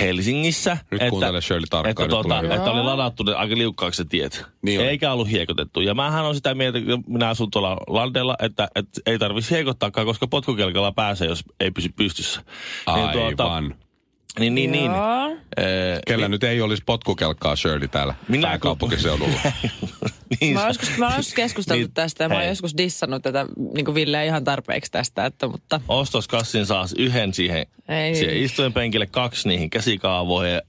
Helsingissä. 0.00 0.76
Nyt 0.90 1.02
kuuntele 1.10 1.40
Shirley 1.40 1.66
tarkkaan, 1.70 1.90
Että, 1.90 2.08
tuota, 2.08 2.54
että 2.54 2.70
oli 2.70 2.82
ladattu 2.82 3.22
ne 3.22 3.34
aika 3.34 3.58
liukkaaksi 3.58 3.96
se 3.96 4.08
tiet. 4.08 4.44
Niin. 4.62 4.80
Eikä 4.80 5.12
ollut 5.12 5.30
hiekotettu. 5.30 5.80
Ja 5.80 5.94
mähän 5.94 6.24
on 6.24 6.34
sitä 6.34 6.54
mieltä, 6.54 6.80
kun 6.80 7.04
minä 7.06 7.28
asun 7.28 7.50
tuolla 7.50 7.76
Landella, 7.86 8.36
että, 8.42 8.68
että 8.74 9.00
ei 9.06 9.18
tarvitsisi 9.18 9.54
hiekottaakaan, 9.54 10.06
koska 10.06 10.26
potkukelkalla 10.26 10.92
pääsee, 10.92 11.28
jos 11.28 11.44
ei 11.60 11.70
pysy 11.70 11.88
pystyssä. 11.96 12.42
Aivan. 12.86 13.64
Niin, 13.64 13.83
niin, 14.38 14.54
niin. 14.54 14.84
Joo. 14.84 15.36
Ee, 15.56 16.00
Kellä 16.06 16.28
nyt 16.28 16.44
ei 16.44 16.60
olisi 16.60 16.82
potkukelkkaa 16.86 17.56
Shirley 17.56 17.88
täällä 17.88 18.14
Minä- 18.28 18.48
pääkaupunkiseudulla. 18.48 19.38
niin, 20.40 20.54
Mä 20.54 20.60
oon 20.60 20.68
joskus, 20.68 20.98
mä 20.98 21.06
oon 21.06 21.16
joskus 21.16 21.34
keskustellut 21.34 21.80
Niin, 21.86 21.94
tästä 21.94 22.24
ja 22.24 22.28
mä 22.28 22.34
oon 22.34 22.46
joskus 22.46 22.76
dissannut 22.76 23.22
tätä 23.22 23.46
niin 23.74 23.84
kuin 23.84 23.94
Ville 23.94 24.26
ihan 24.26 24.44
tarpeeksi 24.44 24.90
tästä, 24.92 25.26
että, 25.26 25.48
mutta 25.48 25.80
ostoskassin 25.88 26.66
saa 26.66 26.86
yhden 26.98 27.34
siihen, 27.34 27.66
Ei. 27.88 28.14
siihen 28.14 28.36
istuinpenkille, 28.36 29.06
kaksi 29.06 29.48
niihin 29.48 29.70
käsikaavoihin 29.70 30.54
ja 30.54 30.60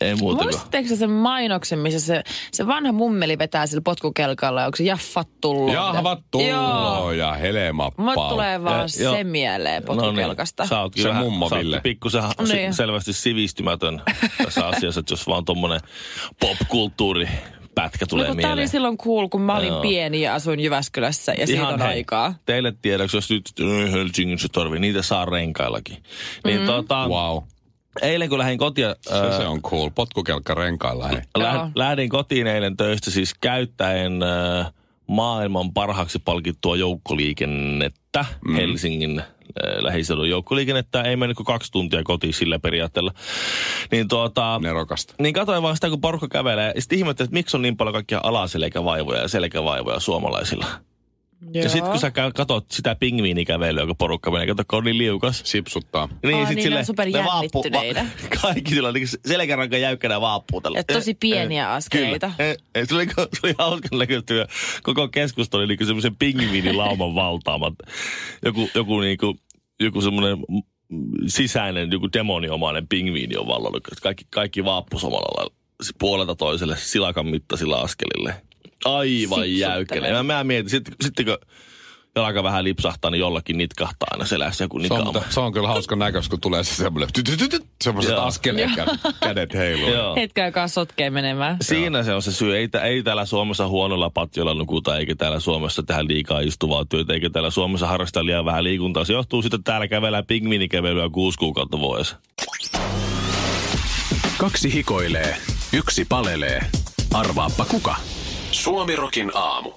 ei 0.00 0.14
muuta 0.14 0.36
kuin. 0.36 0.44
Muistatteko 0.46 0.96
sen 0.96 1.10
mainoksen, 1.10 1.78
missä 1.78 2.00
se, 2.00 2.22
se 2.52 2.66
vanha 2.66 2.92
mummeli 2.92 3.38
vetää 3.38 3.66
sillä 3.66 3.82
potkukelkalla, 3.84 4.64
onko 4.64 4.76
se 4.76 4.84
jaffat 4.84 5.28
tullut? 5.40 5.72
Jahvat 5.72 6.18
Joo. 6.34 6.40
tulloo 6.40 7.12
ja 7.12 7.32
helema 7.32 7.90
Mulle 7.96 8.28
tulee 8.28 8.64
vaan 8.64 8.88
Ja- 8.98 9.02
joo. 9.04 9.14
se 9.14 9.24
mieleen 9.24 9.82
potkukelkasta. 9.82 10.62
No 10.62 10.64
niin, 10.64 10.68
sä 10.68 10.80
oot 10.80 10.92
Se 10.96 11.02
kyllä 11.02 11.14
mummo 11.14 11.50
Ville. 11.50 11.80
pikkusen 11.80 12.22
Niin. 12.38 12.48
niin. 12.48 12.74
selvästi 12.74 13.12
sivistymätön 13.12 14.02
tässä 14.44 14.66
asiassa, 14.66 15.00
että 15.00 15.12
jos 15.12 15.26
vaan 15.26 15.44
tommonen 15.44 15.80
popkulttuuri 16.40 17.28
pätkä 17.74 18.06
tulee 18.06 18.28
no, 18.28 18.34
mieleen. 18.34 18.52
oli 18.58 18.68
silloin 18.68 18.98
cool, 18.98 19.28
kun 19.28 19.40
mä 19.40 19.56
olin 19.56 19.68
Joo. 19.68 19.80
pieni 19.82 20.20
ja 20.20 20.34
asuin 20.34 20.60
Jyväskylässä 20.60 21.32
ja 21.38 21.46
siitä 21.46 21.68
on 21.68 21.78
hei, 21.80 21.88
aikaa. 21.88 22.34
Teille 22.46 22.72
tiedoksi, 22.82 23.16
jos 23.16 23.30
nyt 23.30 23.50
"Ö, 23.60 23.90
Helsingissä 23.90 24.48
tarvii, 24.52 24.80
niitä 24.80 25.02
saa 25.02 25.24
renkaillakin. 25.24 25.96
Niin 26.44 26.60
Mm. 26.60 26.66
tota, 26.66 27.08
Wow. 27.08 27.42
Eilen 28.02 28.28
kun 28.28 28.38
lähdin 28.38 28.58
kotia, 28.58 28.96
Se, 29.00 29.36
se 29.36 29.46
on 29.46 29.62
cool. 29.62 29.90
Potkukelkka 29.94 30.54
renkailla. 30.54 31.08
Hei. 31.08 31.20
Läh, 31.38 31.70
lähdin 31.74 32.08
kotiin 32.08 32.46
eilen 32.46 32.76
töistä 32.76 33.10
siis 33.10 33.34
käyttäen 33.40 34.22
äh, 34.22 34.72
maailman 35.06 35.72
parhaaksi 35.72 36.18
palkittua 36.18 36.76
joukkoliikennettä, 36.76 38.24
mm. 38.48 38.54
Helsingin 38.54 39.18
äh, 39.18 39.26
lähiseudun 39.80 40.30
joukkoliikennettä. 40.30 41.02
Ei 41.02 41.16
mennyt 41.16 41.36
kuin 41.36 41.46
kaksi 41.46 41.72
tuntia 41.72 42.02
kotiin 42.02 42.34
sillä 42.34 42.58
periaatteella. 42.58 43.12
Niin 43.90 44.08
tuota... 44.08 44.60
Nerokasta. 44.62 45.14
Niin 45.18 45.34
katsoin 45.34 45.62
vaan 45.62 45.76
sitä, 45.76 45.90
kun 45.90 46.00
porukka 46.00 46.28
kävelee. 46.28 46.72
Ja 46.74 46.80
sitten 46.80 46.98
ihmettelin, 46.98 47.26
että 47.26 47.34
miksi 47.34 47.56
on 47.56 47.62
niin 47.62 47.76
paljon 47.76 47.94
kaikkia 47.94 48.20
alaselkävaivoja 48.22 49.20
ja 49.20 49.28
selkävaivoja 49.28 50.00
suomalaisilla. 50.00 50.66
Joo. 51.40 51.64
Ja 51.64 51.68
sitten 51.68 51.90
kun 51.90 52.00
sä 52.00 52.10
katot 52.10 52.66
sitä 52.70 52.94
pingviinikävelyä, 52.94 53.86
kun 53.86 53.96
porukka 53.96 54.30
menee, 54.30 54.46
kato, 54.46 54.62
kun 54.70 54.76
on 54.78 54.84
niin 54.84 54.98
liukas. 54.98 55.40
Sipsuttaa. 55.44 56.02
Aa, 56.02 56.46
sit 56.46 56.56
niin 56.56 56.70
ne 56.70 56.78
on 56.78 56.84
superjännittyneitä. 56.84 58.06
va- 58.22 58.38
kaikki 58.42 58.70
sillä 58.74 58.92
niin 58.92 59.08
selkäranka 59.26 59.76
jäykkänä 59.76 60.20
vaappuu 60.20 60.60
tällä. 60.60 60.78
Ja 60.78 60.84
tosi 60.84 61.14
pieniä 61.14 61.72
askeleita. 61.72 62.32
Kyllä. 62.36 62.50
Eh, 62.50 62.56
eh, 62.74 62.88
Se 62.88 62.94
oli, 62.94 63.06
se 63.16 63.40
oli 63.44 63.54
hauskan 63.58 63.98
näköistä. 63.98 64.34
Koko 64.82 65.08
keskusta 65.08 65.58
oli 65.58 65.66
niin 65.66 65.86
semmoisen 65.86 66.16
pingviinilauman 66.16 67.14
valtaamat. 67.14 67.74
Joku, 68.44 68.70
joku, 68.74 69.00
niin 69.00 69.18
kuin, 69.18 69.38
joku 69.80 70.00
semmoinen 70.00 70.38
mm, 70.88 71.12
sisäinen, 71.26 71.90
joku 71.92 72.08
demoniomainen 72.12 72.88
pingviini 72.88 73.36
on 73.36 73.46
vallannut. 73.46 73.82
Kaikki, 74.02 74.24
kaikki 74.30 74.64
vaappu 74.64 74.98
samalla 74.98 75.28
lailla 75.36 75.54
puolelta 75.98 76.34
toiselle 76.34 76.76
silakan 76.76 77.26
mittaisilla 77.26 77.80
askelille. 77.80 78.34
Aivan 78.84 79.56
jäykkäinen. 79.58 80.12
Mä, 80.12 80.22
mä 80.22 80.44
mietin, 80.44 80.70
sitten, 80.70 80.94
sitten 81.00 81.24
kun 81.26 81.36
jalka 82.16 82.42
vähän 82.42 82.64
lipsahtaa, 82.64 83.10
niin 83.10 83.20
jollakin 83.20 83.58
nitkahtaa 83.58 84.08
aina 84.10 84.24
selässä 84.24 84.64
joku 84.64 84.78
Se 84.80 84.94
on, 84.94 84.98
nikaama. 85.00 85.22
se 85.30 85.40
on 85.40 85.52
kyllä 85.52 85.68
hauska 85.68 85.96
näköistä, 85.96 86.30
kun 86.30 86.40
tulee 86.40 86.64
se 86.64 86.74
semmoinen, 86.74 87.08
semmoiset 87.84 88.12
Joo. 88.12 88.20
askeleet 88.24 88.70
ja 88.76 88.86
kädet 89.20 89.54
heiluu. 89.54 90.14
Hetken 90.16 90.44
aikaa 90.44 90.68
sotkee 90.68 91.10
menemään. 91.10 91.56
Siinä 91.62 92.02
se 92.02 92.12
on 92.14 92.22
se 92.22 92.32
syy. 92.32 92.56
Ei, 92.56 92.68
tä- 92.68 92.80
ei 92.82 93.02
täällä 93.02 93.24
Suomessa 93.24 93.68
huonolla 93.68 94.10
patjolla 94.10 94.54
nukuta, 94.54 94.98
eikä 94.98 95.14
täällä 95.16 95.40
Suomessa 95.40 95.82
tehdä 95.82 96.04
liikaa 96.06 96.40
istuvaa 96.40 96.84
työtä, 96.84 97.12
eikä 97.12 97.30
täällä 97.30 97.50
Suomessa 97.50 97.86
harrasta 97.86 98.26
liian 98.26 98.44
vähän 98.44 98.64
liikuntaa. 98.64 99.04
Se 99.04 99.12
johtuu 99.12 99.42
siitä, 99.42 99.56
että 99.56 99.70
täällä 99.70 99.88
kävellään 99.88 100.26
pingviinikävelyä 100.26 101.08
kuusi 101.12 101.38
kuukautta 101.38 101.78
vuodessa. 101.78 102.16
Kaksi 104.38 104.72
hikoilee, 104.74 105.36
yksi 105.72 106.04
palelee. 106.08 106.60
Arvaappa 107.14 107.64
kuka? 107.64 107.96
Suomirokin 108.58 109.30
aamu. 109.34 109.72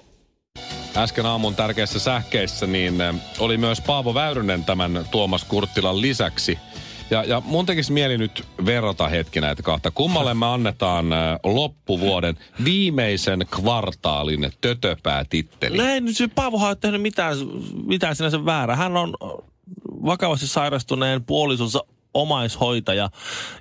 äsken 0.98 1.26
aamun 1.26 1.56
tärkeissä 1.56 2.00
sähkeissä, 2.00 2.68
niin 2.68 3.02
eh, 3.02 3.16
oli 3.40 3.58
myös 3.58 3.82
Paavo 3.82 4.14
Väyrynen 4.14 4.66
tämän 4.66 5.06
Tuomas 5.12 5.44
Kurttilan 5.44 6.02
lisäksi. 6.02 6.60
Ja, 7.10 7.24
ja 7.24 7.42
mun 7.46 7.66
tekisi 7.66 7.92
mieli 7.92 8.18
nyt 8.18 8.48
verrata 8.66 9.08
hetki 9.08 9.42
näitä 9.42 9.64
kahta. 9.64 9.92
Kummalle 9.92 10.34
me 10.34 10.46
annetaan 10.46 11.14
eh, 11.14 11.20
loppuvuoden 11.44 12.38
viimeisen 12.64 13.46
kvartaalin 13.52 14.52
tötöpää-titteli? 14.62 15.78
Näin, 15.78 16.06
nyt 16.06 16.18
se 16.18 16.28
Paavohan 16.28 16.68
ei 16.68 16.72
ole 16.72 16.78
tehnyt 16.82 17.02
mitään, 17.02 17.38
mitään 17.86 18.16
sinänsä 18.16 18.46
väärää. 18.46 18.76
Hän 18.76 18.98
on 18.98 19.14
vakavasti 20.06 20.48
sairastuneen 20.48 21.24
puolisonsa 21.24 21.84
omaishoitaja 22.14 23.10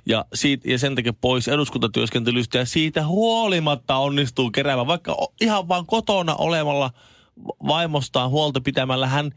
ja, 0.05 0.25
siitä, 0.33 0.71
ja 0.71 0.79
sen 0.79 0.95
takia 0.95 1.13
pois 1.13 1.47
eduskuntatyöskentelystä 1.47 2.57
ja 2.57 2.65
siitä 2.65 3.07
huolimatta 3.07 3.95
onnistuu 3.95 4.51
keräämään, 4.51 4.87
vaikka 4.87 5.17
ihan 5.41 5.67
vaan 5.67 5.85
kotona 5.85 6.35
olemalla 6.35 6.91
vaimostaan 7.67 8.29
huolta 8.29 8.61
pitämällä 8.61 9.07
hän 9.07 9.31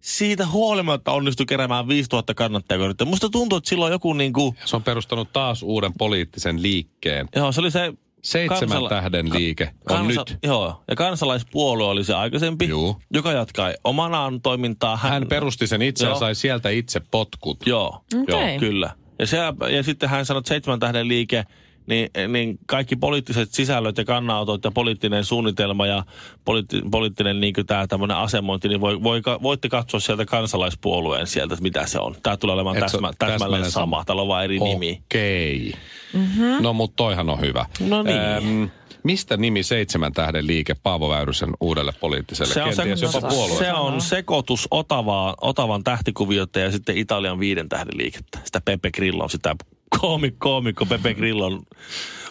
siitä 0.00 0.46
huolimatta 0.46 1.12
onnistui 1.12 1.46
keräämään 1.46 1.88
5000 1.88 2.34
kannattajakorttia. 2.34 3.06
Musta 3.06 3.30
tuntuu, 3.30 3.58
että 3.58 3.68
silloin 3.68 3.92
joku 3.92 4.12
niinku, 4.12 4.54
Se 4.64 4.76
on 4.76 4.82
perustanut 4.82 5.32
taas 5.32 5.62
uuden 5.62 5.92
poliittisen 5.98 6.62
liikkeen. 6.62 7.28
joo 7.36 7.52
se 7.52 7.60
oli 7.60 7.70
se 7.70 7.92
Seitsemän 8.26 8.68
Kansala- 8.68 8.88
tähden 8.88 9.32
liike 9.34 9.70
on 9.90 10.08
nyt. 10.08 10.38
Joo, 10.42 10.82
ja 10.88 10.96
kansalaispuolue 10.96 11.86
oli 11.86 12.04
se 12.04 12.14
aikaisempi, 12.14 12.68
Juu. 12.68 12.96
joka 13.12 13.32
jatkaa 13.32 13.72
omanaan 13.84 14.40
toimintaa. 14.40 14.96
Hän 14.96 15.26
perusti 15.28 15.66
sen 15.66 15.82
itse 15.82 16.06
ja 16.06 16.14
sai 16.14 16.34
sieltä 16.34 16.68
itse 16.68 17.00
potkut. 17.10 17.66
Joo, 17.66 18.04
Okei. 18.22 18.48
joo 18.50 18.58
kyllä. 18.58 18.90
Ja, 19.18 19.26
se, 19.26 19.36
ja 19.72 19.82
sitten 19.82 20.08
hän 20.08 20.26
sanoi, 20.26 20.38
että 20.38 20.48
seitsemän 20.48 20.80
tähden 20.80 21.08
liike, 21.08 21.44
niin, 21.86 22.10
niin 22.28 22.58
kaikki 22.66 22.96
poliittiset 22.96 23.52
sisällöt 23.52 23.98
ja 23.98 24.04
kannanotot 24.04 24.64
ja 24.64 24.70
poliittinen 24.70 25.24
suunnitelma 25.24 25.86
ja 25.86 26.04
poliitti, 26.44 26.82
poliittinen 26.90 27.40
niin 27.40 27.54
tämä 27.66 27.86
tämmöinen 27.86 28.16
asemointi, 28.16 28.68
niin 28.68 28.80
voi, 28.80 29.02
voi, 29.02 29.22
voitte 29.42 29.68
katsoa 29.68 30.00
sieltä 30.00 30.24
kansalaispuolueen 30.24 31.26
sieltä, 31.26 31.54
että 31.54 31.62
mitä 31.62 31.86
se 31.86 31.98
on. 31.98 32.16
Tämä 32.22 32.36
tulee 32.36 32.54
olemaan 32.54 32.76
Et 32.76 32.82
on 32.82 32.90
täsmä, 32.90 33.10
täsmälleen 33.18 33.40
täsmälleen 33.40 33.70
sama. 33.70 33.96
sama. 33.96 34.04
Täällä 34.04 34.22
on 34.22 34.28
vaan 34.28 34.44
eri 34.44 34.58
nimi. 34.58 35.02
Okei. 35.04 35.72
Mm-hmm. 36.12 36.62
No 36.62 36.72
mutta 36.72 36.96
toihan 36.96 37.30
on 37.30 37.40
hyvä. 37.40 37.66
No 37.80 38.02
niin. 38.02 38.72
mistä 39.02 39.36
nimi 39.36 39.62
seitsemän 39.62 40.12
tähden 40.12 40.46
liike 40.46 40.74
Paavo 40.74 41.08
Väyrysen 41.08 41.50
uudelle 41.60 41.92
poliittiselle? 42.00 42.54
Se 42.54 42.62
on, 42.62 42.74
se, 42.74 42.82
jopa 43.02 43.28
puolue. 43.28 43.58
se 43.58 43.72
on 43.72 44.00
sekoitus 44.00 44.68
Otavaa, 44.70 45.34
Otavan 45.40 45.84
tähtikuviota 45.84 46.60
ja 46.60 46.72
sitten 46.72 46.96
Italian 46.96 47.40
viiden 47.40 47.68
tähden 47.68 47.98
liikettä. 47.98 48.38
Sitä 48.44 48.60
Pepe 48.64 48.90
Grillo, 48.90 49.28
sitä 49.28 49.56
koomikko, 50.00 50.48
koomikko 50.48 50.86
Pepe 50.86 51.14
Grillon 51.14 51.62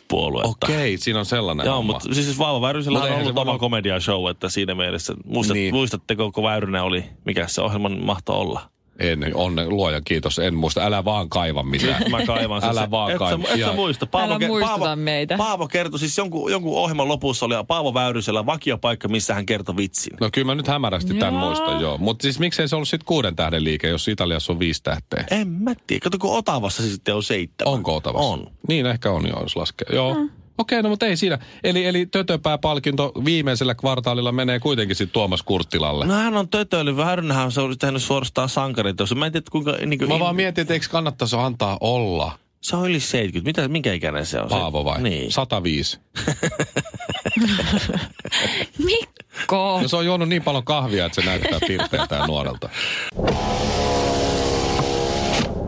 puoluetta. 0.07 0.50
Okei, 0.65 0.98
siinä 0.98 1.19
on 1.19 1.25
sellainen 1.25 1.65
Joo, 1.65 1.75
homma. 1.75 1.93
mutta 1.93 2.13
siis 2.13 2.39
Vauva 2.39 2.62
Väyrysellä 2.67 3.00
Mut 3.00 3.07
on 3.10 3.13
ollut 3.15 3.27
oma 3.29 3.36
varmaan- 3.36 3.60
komedia 3.60 4.00
show, 4.00 4.29
että 4.29 4.50
siinä 4.50 4.75
mielessä, 4.75 5.13
muistat, 5.25 5.53
Niin. 5.53 5.62
niin. 5.63 5.74
muistatteko, 5.75 6.31
kun 6.31 6.43
Väyrynen 6.43 6.81
oli, 6.84 7.03
mikä 7.25 7.48
se 7.48 7.62
ohjelman 7.62 8.00
mahto 8.05 8.34
olla? 8.39 8.69
En, 8.99 9.35
onne, 9.35 9.67
luoja 9.67 10.01
kiitos, 10.01 10.39
en 10.39 10.55
muista. 10.55 10.81
Älä 10.85 11.05
vaan 11.05 11.29
kaiva 11.29 11.63
mitään. 11.63 11.99
Nyt 11.99 12.09
mä 12.09 12.25
kaivan 12.25 12.61
sen. 12.61 12.69
Älä 12.69 12.91
vaan 12.91 13.11
et, 13.11 13.17
kaiva. 13.17 13.47
sä, 13.47 13.53
et 13.53 13.59
sä 13.59 13.73
muista. 13.73 14.07
Älä 14.13 14.37
ke- 14.37 14.47
muistuta 14.47 14.79
Paavo, 14.79 14.95
meitä. 14.95 15.37
Paavo 15.37 15.67
kertoi, 15.67 15.99
siis 15.99 16.17
jonkun, 16.17 16.51
jonkun 16.51 16.77
ohjelman 16.77 17.07
lopussa 17.07 17.45
oli 17.45 17.55
Paavo 17.67 17.93
Väyrysellä 17.93 18.45
vakiopaikka, 18.45 19.07
missä 19.07 19.33
hän 19.33 19.45
kertoi 19.45 19.77
vitsin. 19.77 20.17
No 20.21 20.29
kyllä 20.33 20.45
mä 20.45 20.55
nyt 20.55 20.67
hämärästi 20.67 21.13
tämän 21.13 21.33
Joo. 21.33 21.45
muistan, 21.45 21.81
joo. 21.81 21.97
Mutta 21.97 22.23
siis 22.23 22.39
miksei 22.39 22.67
se 22.67 22.75
ollut 22.75 22.89
sitten 22.89 23.05
kuuden 23.05 23.35
tähden 23.35 23.63
liike, 23.63 23.87
jos 23.87 24.07
Italiassa 24.07 24.53
on 24.53 24.59
viisi 24.59 24.83
tähteä? 24.83 25.25
En 25.31 25.47
mä 25.47 25.73
tiedä. 25.87 26.03
Kato, 26.03 26.17
kun 26.17 26.37
Otavassa 26.37 26.83
se 26.83 26.89
sitten 26.89 27.15
on 27.15 27.23
seitsemän. 27.23 27.73
Onko 27.73 27.95
Otavassa? 27.95 28.27
On. 28.29 28.47
Niin 28.67 28.85
ehkä 28.85 29.11
on 29.11 29.27
joo, 29.27 29.41
jos 29.41 29.55
laskee. 29.55 29.87
Joo. 29.93 30.13
Mm. 30.13 30.29
Okei, 30.57 30.83
no 30.83 30.89
mutta 30.89 31.05
ei 31.05 31.17
siinä. 31.17 31.39
Eli, 31.63 31.85
eli 31.85 32.05
tötöpää-palkinto 32.05 33.12
viimeisellä 33.25 33.75
kvartaalilla 33.75 34.31
menee 34.31 34.59
kuitenkin 34.59 34.95
sitten 34.95 35.13
Tuomas 35.13 35.43
Kurttilalle. 35.43 36.05
No 36.05 36.13
hän 36.13 36.38
on 36.38 36.50
tötöily. 36.50 36.97
Väyrynenhän 36.97 37.51
se 37.51 37.62
olisi 37.62 37.79
tehnyt 37.79 38.03
suorastaan 38.03 38.50
sankariteos. 38.50 39.15
Mä 39.15 39.25
en 39.25 39.31
tiedä, 39.31 39.45
kuinka... 39.51 39.71
Niin 39.71 40.00
kuin, 40.00 40.09
Mä 40.09 40.19
vaan 40.19 40.35
mietin, 40.35 40.62
että 40.62 40.74
eikö 40.74 40.85
kannattaisi 40.91 41.35
antaa 41.35 41.77
olla 41.81 42.39
Se 42.62 42.75
on 42.75 42.89
yli 42.89 43.00
70. 43.00 43.62
Mitä, 43.62 43.67
minkä 43.67 43.93
ikäinen 43.93 44.25
se 44.25 44.41
on? 44.41 44.50
Paavo 44.50 44.85
vai? 44.85 45.01
Niin. 45.01 45.31
105. 45.31 46.00
Mikko. 48.85 49.79
No 49.81 49.88
se 49.88 49.95
on 49.95 50.05
juonut 50.05 50.29
niin 50.29 50.43
paljon 50.43 50.63
kahvia, 50.63 51.05
että 51.05 51.21
se 51.21 51.27
näyttää 51.27 51.59
pirteältä 51.67 52.27
nuorelta. 52.27 52.69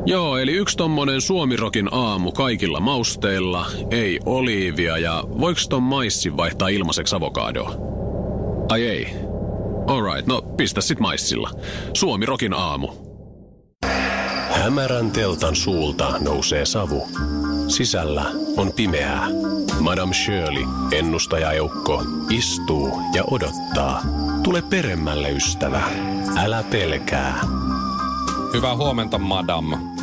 Joo, 0.08 0.38
eli 0.38 0.52
yksi 0.52 0.78
tommonen 0.78 1.22
suomirokin 1.22 1.94
aamu 1.94 2.32
kaikilla 2.32 2.80
mausteilla, 2.80 3.66
ei 3.92 4.20
oliivia 4.26 4.98
ja 4.98 5.24
voiko 5.40 5.60
ton 5.70 5.84
maissin 5.84 6.38
vaihtaa 6.38 6.68
ilmaiseksi 6.68 7.16
avokadoa? 7.16 7.72
Ai 8.70 8.88
ei. 8.88 9.08
Alright, 9.88 10.28
no 10.28 10.42
pistä 10.42 10.82
sit 10.82 11.00
maissilla. 11.00 11.52
Suomirokin 11.94 12.54
aamu. 12.54 12.88
Hämärän 14.52 15.12
teltan 15.12 15.56
suulta 15.56 16.20
nousee 16.20 16.66
savu. 16.66 17.08
Sisällä 17.68 18.26
on 18.58 18.74
pimeää. 18.74 19.28
Madame 19.80 20.14
Shirley, 20.14 20.64
ennustajaeukko, 20.92 22.04
istuu 22.30 23.02
ja 23.14 23.24
odottaa. 23.32 24.02
Tule 24.44 24.62
peremmälle, 24.62 25.32
ystävä. 25.32 25.82
Älä 26.38 26.64
pelkää. 26.72 27.42
Hyvää 28.54 28.76
huomenta, 28.76 29.18
madam. 29.18 29.97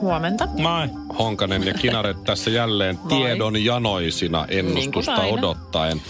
Huomenta. 0.00 0.46
Moi. 0.46 0.88
Honkanen 1.18 1.66
ja 1.66 1.74
Kinaret 1.74 2.24
tässä 2.24 2.50
jälleen 2.50 2.98
tiedon 3.08 3.64
janoisina 3.64 4.46
ennustusta 4.48 5.12
Niin 5.12 5.30
kuin 5.30 5.34
aina. 5.34 5.48
odottaen. 5.48 6.00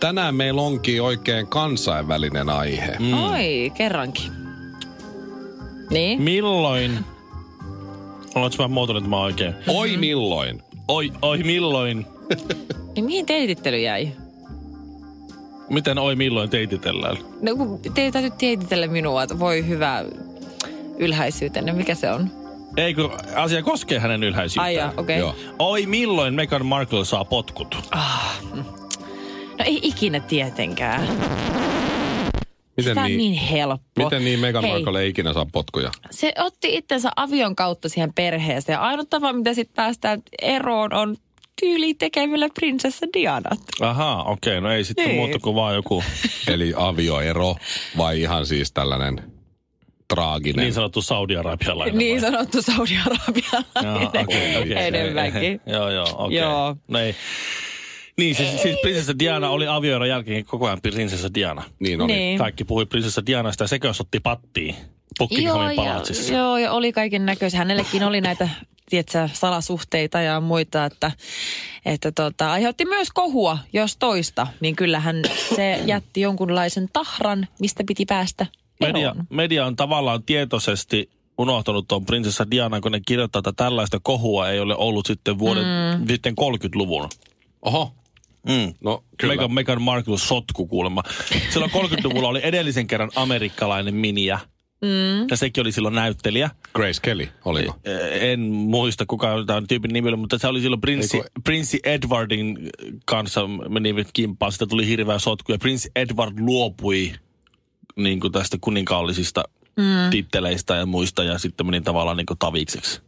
Tänään 0.00 0.34
meillä 0.34 0.62
onkin 0.62 1.02
oikein 1.02 1.46
kansainvälinen 1.46 2.48
aihe. 2.48 2.96
Mm. 2.98 3.12
Oi, 3.24 3.72
kerrankin. 3.74 4.32
Niin? 5.90 6.22
Milloin? 6.22 6.98
Oletko 8.34 8.62
mä 8.62 8.68
muotoillut 8.68 9.04
tämä 9.04 9.20
oikein? 9.20 9.54
Oi 9.68 9.96
milloin? 9.96 10.62
Oi, 10.88 11.12
oi 11.22 11.38
milloin? 11.38 12.06
niin 12.96 13.04
mihin 13.04 13.26
teitittely 13.26 13.78
jäi? 13.78 14.08
Miten 15.70 15.98
oi 15.98 16.16
milloin 16.16 16.50
teititellään? 16.50 17.16
No 17.42 17.56
kun 17.56 17.80
teidän 17.94 18.12
täytyy 18.12 18.30
teititellä 18.38 18.86
minua, 18.86 19.22
voi 19.38 19.66
hyvä 19.68 20.04
ylhäisyytenne. 20.98 21.72
Mikä 21.72 21.94
se 21.94 22.10
on? 22.10 22.30
Ei 22.76 22.94
kun 22.94 23.12
asia 23.36 23.62
koskee 23.62 23.98
hänen 23.98 24.22
ylhäisyyttään. 24.22 24.88
Ai 24.88 24.94
okei. 24.96 25.18
Joo. 25.18 25.30
Okay. 25.30 25.42
Oi 25.58 25.86
milloin 25.86 26.34
Meghan 26.34 26.66
Markle 26.66 27.04
saa 27.04 27.24
potkut? 27.24 27.76
No 29.58 29.64
ei 29.64 29.80
ikinä 29.82 30.20
tietenkään. 30.20 31.08
Miten 32.76 32.94
Tämä 32.94 33.06
on 33.06 33.16
niin 33.16 33.34
helppo. 33.34 34.04
Miten 34.04 34.24
niin 34.24 34.40
Meghan 34.40 34.64
Hei, 34.64 34.72
Markle 34.72 35.00
ei 35.00 35.08
ikinä 35.08 35.32
saa 35.32 35.46
potkuja? 35.52 35.90
Se 36.10 36.32
otti 36.38 36.76
itsensä 36.76 37.10
avion 37.16 37.56
kautta 37.56 37.88
siihen 37.88 38.12
perheeseen. 38.14 38.74
Ja 38.74 38.80
ainut 38.80 39.10
tapa, 39.10 39.32
mitä 39.32 39.54
sitten 39.54 39.74
päästään 39.74 40.22
eroon, 40.42 40.94
on 40.94 41.16
tyyli 41.60 41.94
tekemällä 41.94 42.48
prinsessa 42.54 43.06
Dianat. 43.14 43.60
Ahaa, 43.80 44.24
okei. 44.24 44.52
Okay, 44.52 44.60
no 44.60 44.72
ei 44.72 44.84
sitten 44.84 45.04
Niin. 45.04 45.16
muuta 45.16 45.38
kuin 45.38 45.54
vaan 45.54 45.74
joku 45.74 46.04
Eli 46.48 46.72
avioero 46.76 47.56
vai 47.96 48.20
ihan 48.20 48.46
siis 48.46 48.72
tällainen 48.72 49.32
traaginen? 50.10 50.62
niin 50.62 50.74
sanottu 50.74 51.02
saudi-arabialainen. 51.02 51.98
Niin 51.98 52.22
vai? 52.22 52.30
sanottu 52.30 52.58
Joo, 52.58 52.76
Saudi-Arabialainen. 52.76 54.08
okei, 54.22 54.56
okei. 54.56 54.86
Enemmänkin. 54.86 55.60
Joo, 55.72 55.90
joo, 55.90 56.06
okei. 56.18 56.38
Joo. 56.38 56.76
No 56.88 56.98
ei. 56.98 57.14
Niin, 58.16 58.34
siis, 58.34 58.62
siis 58.62 58.76
prinsessa 58.82 59.18
Diana 59.18 59.50
oli 59.50 59.66
avioeron 59.66 60.08
jälkeen 60.08 60.44
koko 60.44 60.66
ajan 60.66 60.80
prinsessa 60.82 61.34
Diana. 61.34 61.62
Niin 61.78 62.00
oli. 62.00 62.12
Niin. 62.12 62.38
Kaikki 62.38 62.64
puhui 62.64 62.86
prinsessa 62.86 63.26
Dianasta 63.26 63.64
ja 63.64 63.68
sekö 63.68 63.92
otti 64.00 64.20
pattiin 64.20 64.74
Buckinghamin 65.18 65.76
palatsissa. 65.76 66.32
ja, 66.32 66.38
joo, 66.38 66.58
ja 66.58 66.72
oli 66.72 66.92
kaiken 66.92 67.26
näköisiä. 67.26 67.58
Hänellekin 67.58 68.04
oli 68.04 68.20
näitä 68.20 68.48
tietsä, 68.90 69.28
salasuhteita 69.32 70.20
ja 70.20 70.40
muita, 70.40 70.84
että, 70.84 71.12
että 71.84 72.12
tota, 72.12 72.52
aiheutti 72.52 72.84
myös 72.84 73.08
kohua, 73.10 73.58
jos 73.72 73.96
toista. 73.96 74.46
Niin 74.60 74.76
kyllähän 74.76 75.22
se 75.56 75.80
jätti 75.86 76.20
jonkunlaisen 76.20 76.88
tahran, 76.92 77.48
mistä 77.60 77.84
piti 77.86 78.04
päästä 78.04 78.46
Media, 78.80 79.10
eroon. 79.10 79.26
media 79.30 79.66
on 79.66 79.76
tavallaan 79.76 80.22
tietoisesti 80.22 81.10
unohtanut 81.38 81.88
tuon 81.88 82.06
prinsessa 82.06 82.50
Diana, 82.50 82.80
kun 82.80 82.92
ne 82.92 83.00
kirjoittaa, 83.06 83.38
että 83.40 83.52
tällaista 83.56 83.98
kohua 84.02 84.48
ei 84.50 84.60
ole 84.60 84.76
ollut 84.76 85.06
sitten 85.06 85.38
vuoden, 85.38 85.64
mm. 86.00 86.06
sitten 86.08 86.34
30-luvun. 86.40 87.08
Oho, 87.62 87.92
Mm. 88.48 88.74
no 88.84 89.04
kyllä. 89.18 89.32
Meghan, 89.34 89.52
Meghan 89.54 89.82
Markle 89.82 90.18
sotku 90.18 90.66
kuulemma. 90.66 91.02
Silloin 91.50 91.70
30-luvulla 91.70 92.28
oli 92.28 92.40
edellisen 92.42 92.86
kerran 92.86 93.10
amerikkalainen 93.16 93.94
miniä. 93.94 94.38
Mm. 94.82 95.28
Ja 95.30 95.36
sekin 95.36 95.60
oli 95.60 95.72
silloin 95.72 95.94
näyttelijä. 95.94 96.50
Grace 96.74 97.00
Kelly, 97.02 97.28
oliko? 97.44 97.76
Eh, 97.84 98.30
En 98.32 98.40
muista 98.40 99.06
kuka 99.06 99.44
tämä 99.46 99.62
tyypin 99.68 99.92
nimi 99.92 100.08
oli, 100.08 100.16
mutta 100.16 100.38
se 100.38 100.46
oli 100.48 100.60
silloin 100.60 100.80
prinssi, 100.80 101.16
Eiku- 101.16 101.28
prinssi 101.44 101.80
Edwardin 101.84 102.58
kanssa 103.06 103.46
meni 103.68 103.94
kimpaan. 104.12 104.52
Sitä 104.52 104.66
tuli 104.66 104.86
hirveä 104.86 105.18
sotku 105.18 105.52
ja 105.52 105.58
prinssi 105.58 105.90
Edward 105.96 106.38
luopui 106.38 107.12
niin 108.02 108.20
kuin 108.20 108.32
tästä 108.32 108.58
kuninkaallisista 108.60 109.44
mm. 109.76 110.10
titteleistä 110.10 110.76
ja 110.76 110.86
muista 110.86 111.24
ja 111.24 111.38
sitten 111.38 111.66
meni 111.66 111.80
tavallaan 111.80 112.16
niin 112.16 112.26
kuin 112.26 112.38
tavikseksi. 112.38 113.02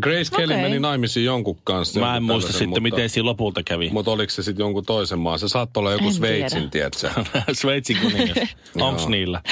Grace 0.00 0.36
Kelly 0.36 0.52
Okei. 0.54 0.62
meni 0.62 0.78
naimisiin 0.78 1.26
jonkun 1.26 1.58
kanssa. 1.64 2.00
Mä 2.00 2.16
en 2.16 2.22
muista 2.22 2.52
sitten, 2.52 2.68
mutta, 2.68 2.80
miten 2.80 3.10
siinä 3.10 3.26
lopulta 3.26 3.62
kävi. 3.62 3.90
Mutta 3.92 4.10
oliko 4.10 4.30
se 4.30 4.42
sitten 4.42 4.64
jonkun 4.64 4.84
toisen 4.86 5.18
maan? 5.18 5.38
Se 5.38 5.48
saattoi 5.48 5.80
olla 5.80 5.92
joku 5.92 6.04
En 6.06 6.12
Sveitsin, 6.14 6.70
tiedä. 6.70 6.90
tiedätkö? 6.90 7.30
Sveitsin 7.60 7.96
kuningas. 8.02 8.38
Onks 8.80 9.06
niillä? 9.08 9.42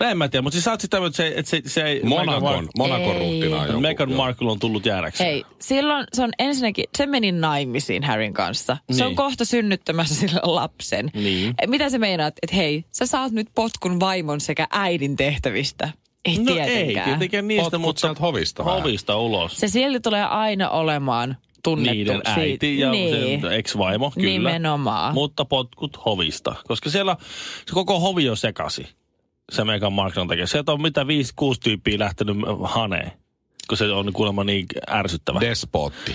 No 0.00 0.06
en 0.06 0.18
mä 0.18 0.28
tiedä, 0.28 0.42
mutta 0.42 0.54
siis 0.54 0.64
sä 0.64 0.70
oot 0.70 0.80
sitä, 0.80 0.96
että 1.06 1.16
se, 1.16 1.32
että 1.36 1.50
se, 1.50 1.62
se 1.66 1.82
ei... 1.82 2.00
Monakon, 2.02 2.68
Monakon 2.78 3.16
Ei. 3.16 3.18
ruhtinaa 3.18 3.66
joku. 3.66 3.80
Meghan. 3.80 4.12
Markle 4.12 4.50
on 4.50 4.58
tullut 4.58 4.86
jäädäkseen. 4.86 5.30
Hei, 5.30 5.44
silloin 5.60 6.04
se 6.12 6.22
on 6.22 6.30
ensinnäkin, 6.38 6.84
se 6.98 7.06
meni 7.06 7.32
naimisiin 7.32 8.04
Harryn 8.04 8.32
kanssa. 8.34 8.76
Se 8.90 9.04
on 9.04 9.08
Niin. 9.08 9.16
kohta 9.16 9.44
synnyttämässä 9.44 10.14
sille 10.14 10.40
lapsen. 10.42 11.10
Niin. 11.14 11.54
Mitä 11.66 11.90
se 11.90 11.98
meinaat, 11.98 12.34
että 12.42 12.56
hei, 12.56 12.84
sä 12.92 13.06
saat 13.06 13.32
nyt 13.32 13.48
potkun 13.54 14.00
vaimon 14.00 14.40
sekä 14.40 14.66
äidin 14.70 15.16
tehtävistä? 15.16 15.90
Ei 16.28 16.38
No 16.38 16.44
tietenkään. 16.44 16.78
ei 16.78 17.04
tietenkään 17.04 17.48
niistä, 17.48 17.64
Potkut 17.64 17.80
mutta 17.80 18.00
sieltä 18.00 18.20
hovista 18.20 18.62
hovista 18.64 19.16
ulos. 19.16 19.56
Se 19.56 19.68
silti 19.68 20.00
tulee 20.00 20.24
aina 20.24 20.70
olemaan 20.70 21.36
tunnettu. 21.62 21.94
Niiden 21.94 22.20
äiti 22.24 22.78
ja 22.78 22.90
niin. 22.90 23.40
sen 23.40 23.52
ex-vaimo, 23.52 24.10
kyllä. 24.10 24.28
Nimenomaan. 24.28 25.14
Mutta 25.14 25.44
potkut 25.44 26.04
hovista. 26.04 26.54
Koska 26.68 26.90
siellä 26.90 27.16
se 27.66 27.72
koko 27.74 28.00
hovi 28.00 28.28
on 28.30 28.36
sekasi. 28.36 28.86
Se 29.52 29.64
Meghan 29.64 29.92
Marklen 29.92 30.28
takia. 30.28 30.46
Sieltä 30.46 30.72
on 30.72 30.82
mitä 30.82 31.06
viisi, 31.06 31.32
kuusi 31.36 31.60
tyyppiä 31.60 31.98
lähtenyt 31.98 32.36
haneen. 32.62 33.12
Kun 33.68 33.78
se 33.78 33.92
on 33.92 34.12
kuulemma 34.12 34.44
niin 34.44 34.66
ärsyttävä. 34.90 35.40
Despotti. 35.40 36.14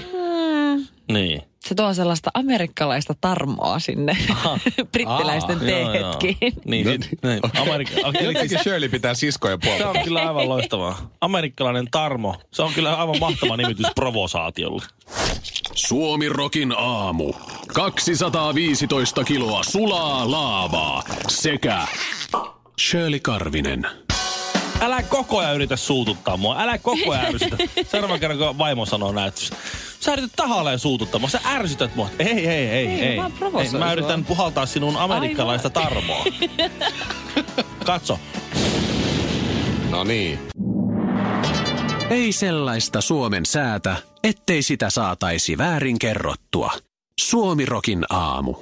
Niin. 1.12 1.42
Se 1.66 1.76
tuo 1.76 1.94
sellaista 1.94 2.32
amerikkalaista 2.34 3.14
tarmoa 3.22 3.80
sinne 3.80 4.18
brittiläisten 4.92 5.58
Aa, 5.60 5.64
joo, 5.70 5.94
joo. 5.94 6.16
teetkin. 6.16 6.54
Niin, 6.66 6.86
sit, 6.88 7.10
niin. 7.24 7.40
Amerikka, 7.62 7.96
eli 7.96 8.26
Jotenkin 8.26 8.50
siis, 8.50 8.62
Shirley 8.62 8.90
pitää 8.90 9.14
siskoja 9.14 9.58
se 9.62 9.68
puolta. 9.68 9.90
on 9.90 10.04
kyllä 10.04 10.28
aivan 10.28 10.50
loistavaa. 10.50 11.12
Amerikkalainen 11.22 11.88
tarmo. 11.92 12.36
Se 12.52 12.62
on 12.62 12.74
kyllä 12.74 12.96
aivan 12.96 13.20
mahtava 13.20 13.58
nimitys 13.58 13.86
provosaatiolle. 13.96 14.84
Suomi 15.76 16.30
Rokin 16.30 16.74
aamu. 16.78 17.34
215 17.74 19.24
kiloa 19.24 19.64
sulaa 19.64 20.32
laavaa 20.32 21.04
sekä 21.28 21.88
Shirley 22.90 23.20
Karvinen. 23.20 23.88
Älä 24.84 25.04
koko 25.04 25.38
ajan 25.38 25.56
yritä 25.56 25.76
suututtaa 25.76 26.38
mua. 26.38 26.60
Älä 26.60 26.78
koko 26.78 27.12
ajan 27.12 27.26
ärsytä. 27.26 27.58
Seuraavan 27.92 28.20
kerran, 28.20 28.38
kun 28.38 28.58
vaimo 28.58 28.86
sanoo 28.86 29.12
näin, 29.12 29.28
että 29.28 29.42
sä 30.00 30.14
yrität 30.14 30.32
tahalleen 30.36 30.80
suututtaa 30.80 31.20
mua. 31.20 31.30
Sä 31.30 31.40
ärsytät 31.46 31.96
mua. 31.96 32.10
Ei, 32.20 32.28
ei, 32.28 32.48
ei, 32.48 32.88
ei. 32.88 33.02
Ei, 33.02 33.18
mä 33.18 33.32
ei. 33.44 33.52
Mä 33.52 33.66
sua. 33.66 33.94
yritän 33.94 34.26
puhaltaa 34.26 34.66
sinun 34.66 34.98
amerikkalaista 34.98 35.70
tarmoa. 35.70 36.26
Katso. 37.86 38.20
No 39.90 40.04
niin. 40.04 40.40
Ei 42.10 42.32
sellaista 42.32 43.02
Suomen 43.02 43.46
säätä, 43.46 43.96
ettei 44.24 44.62
sitä 44.62 44.90
saataisi 44.90 45.58
väärin 45.58 46.00
kerrottua. 46.00 46.72
Suomi 47.20 47.66
Rokin 47.66 48.06
aamu. 48.10 48.56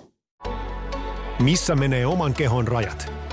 Missä 1.40 1.76
menee 1.76 2.06
oman 2.06 2.34
kehon 2.34 2.68
rajat? 2.68 3.21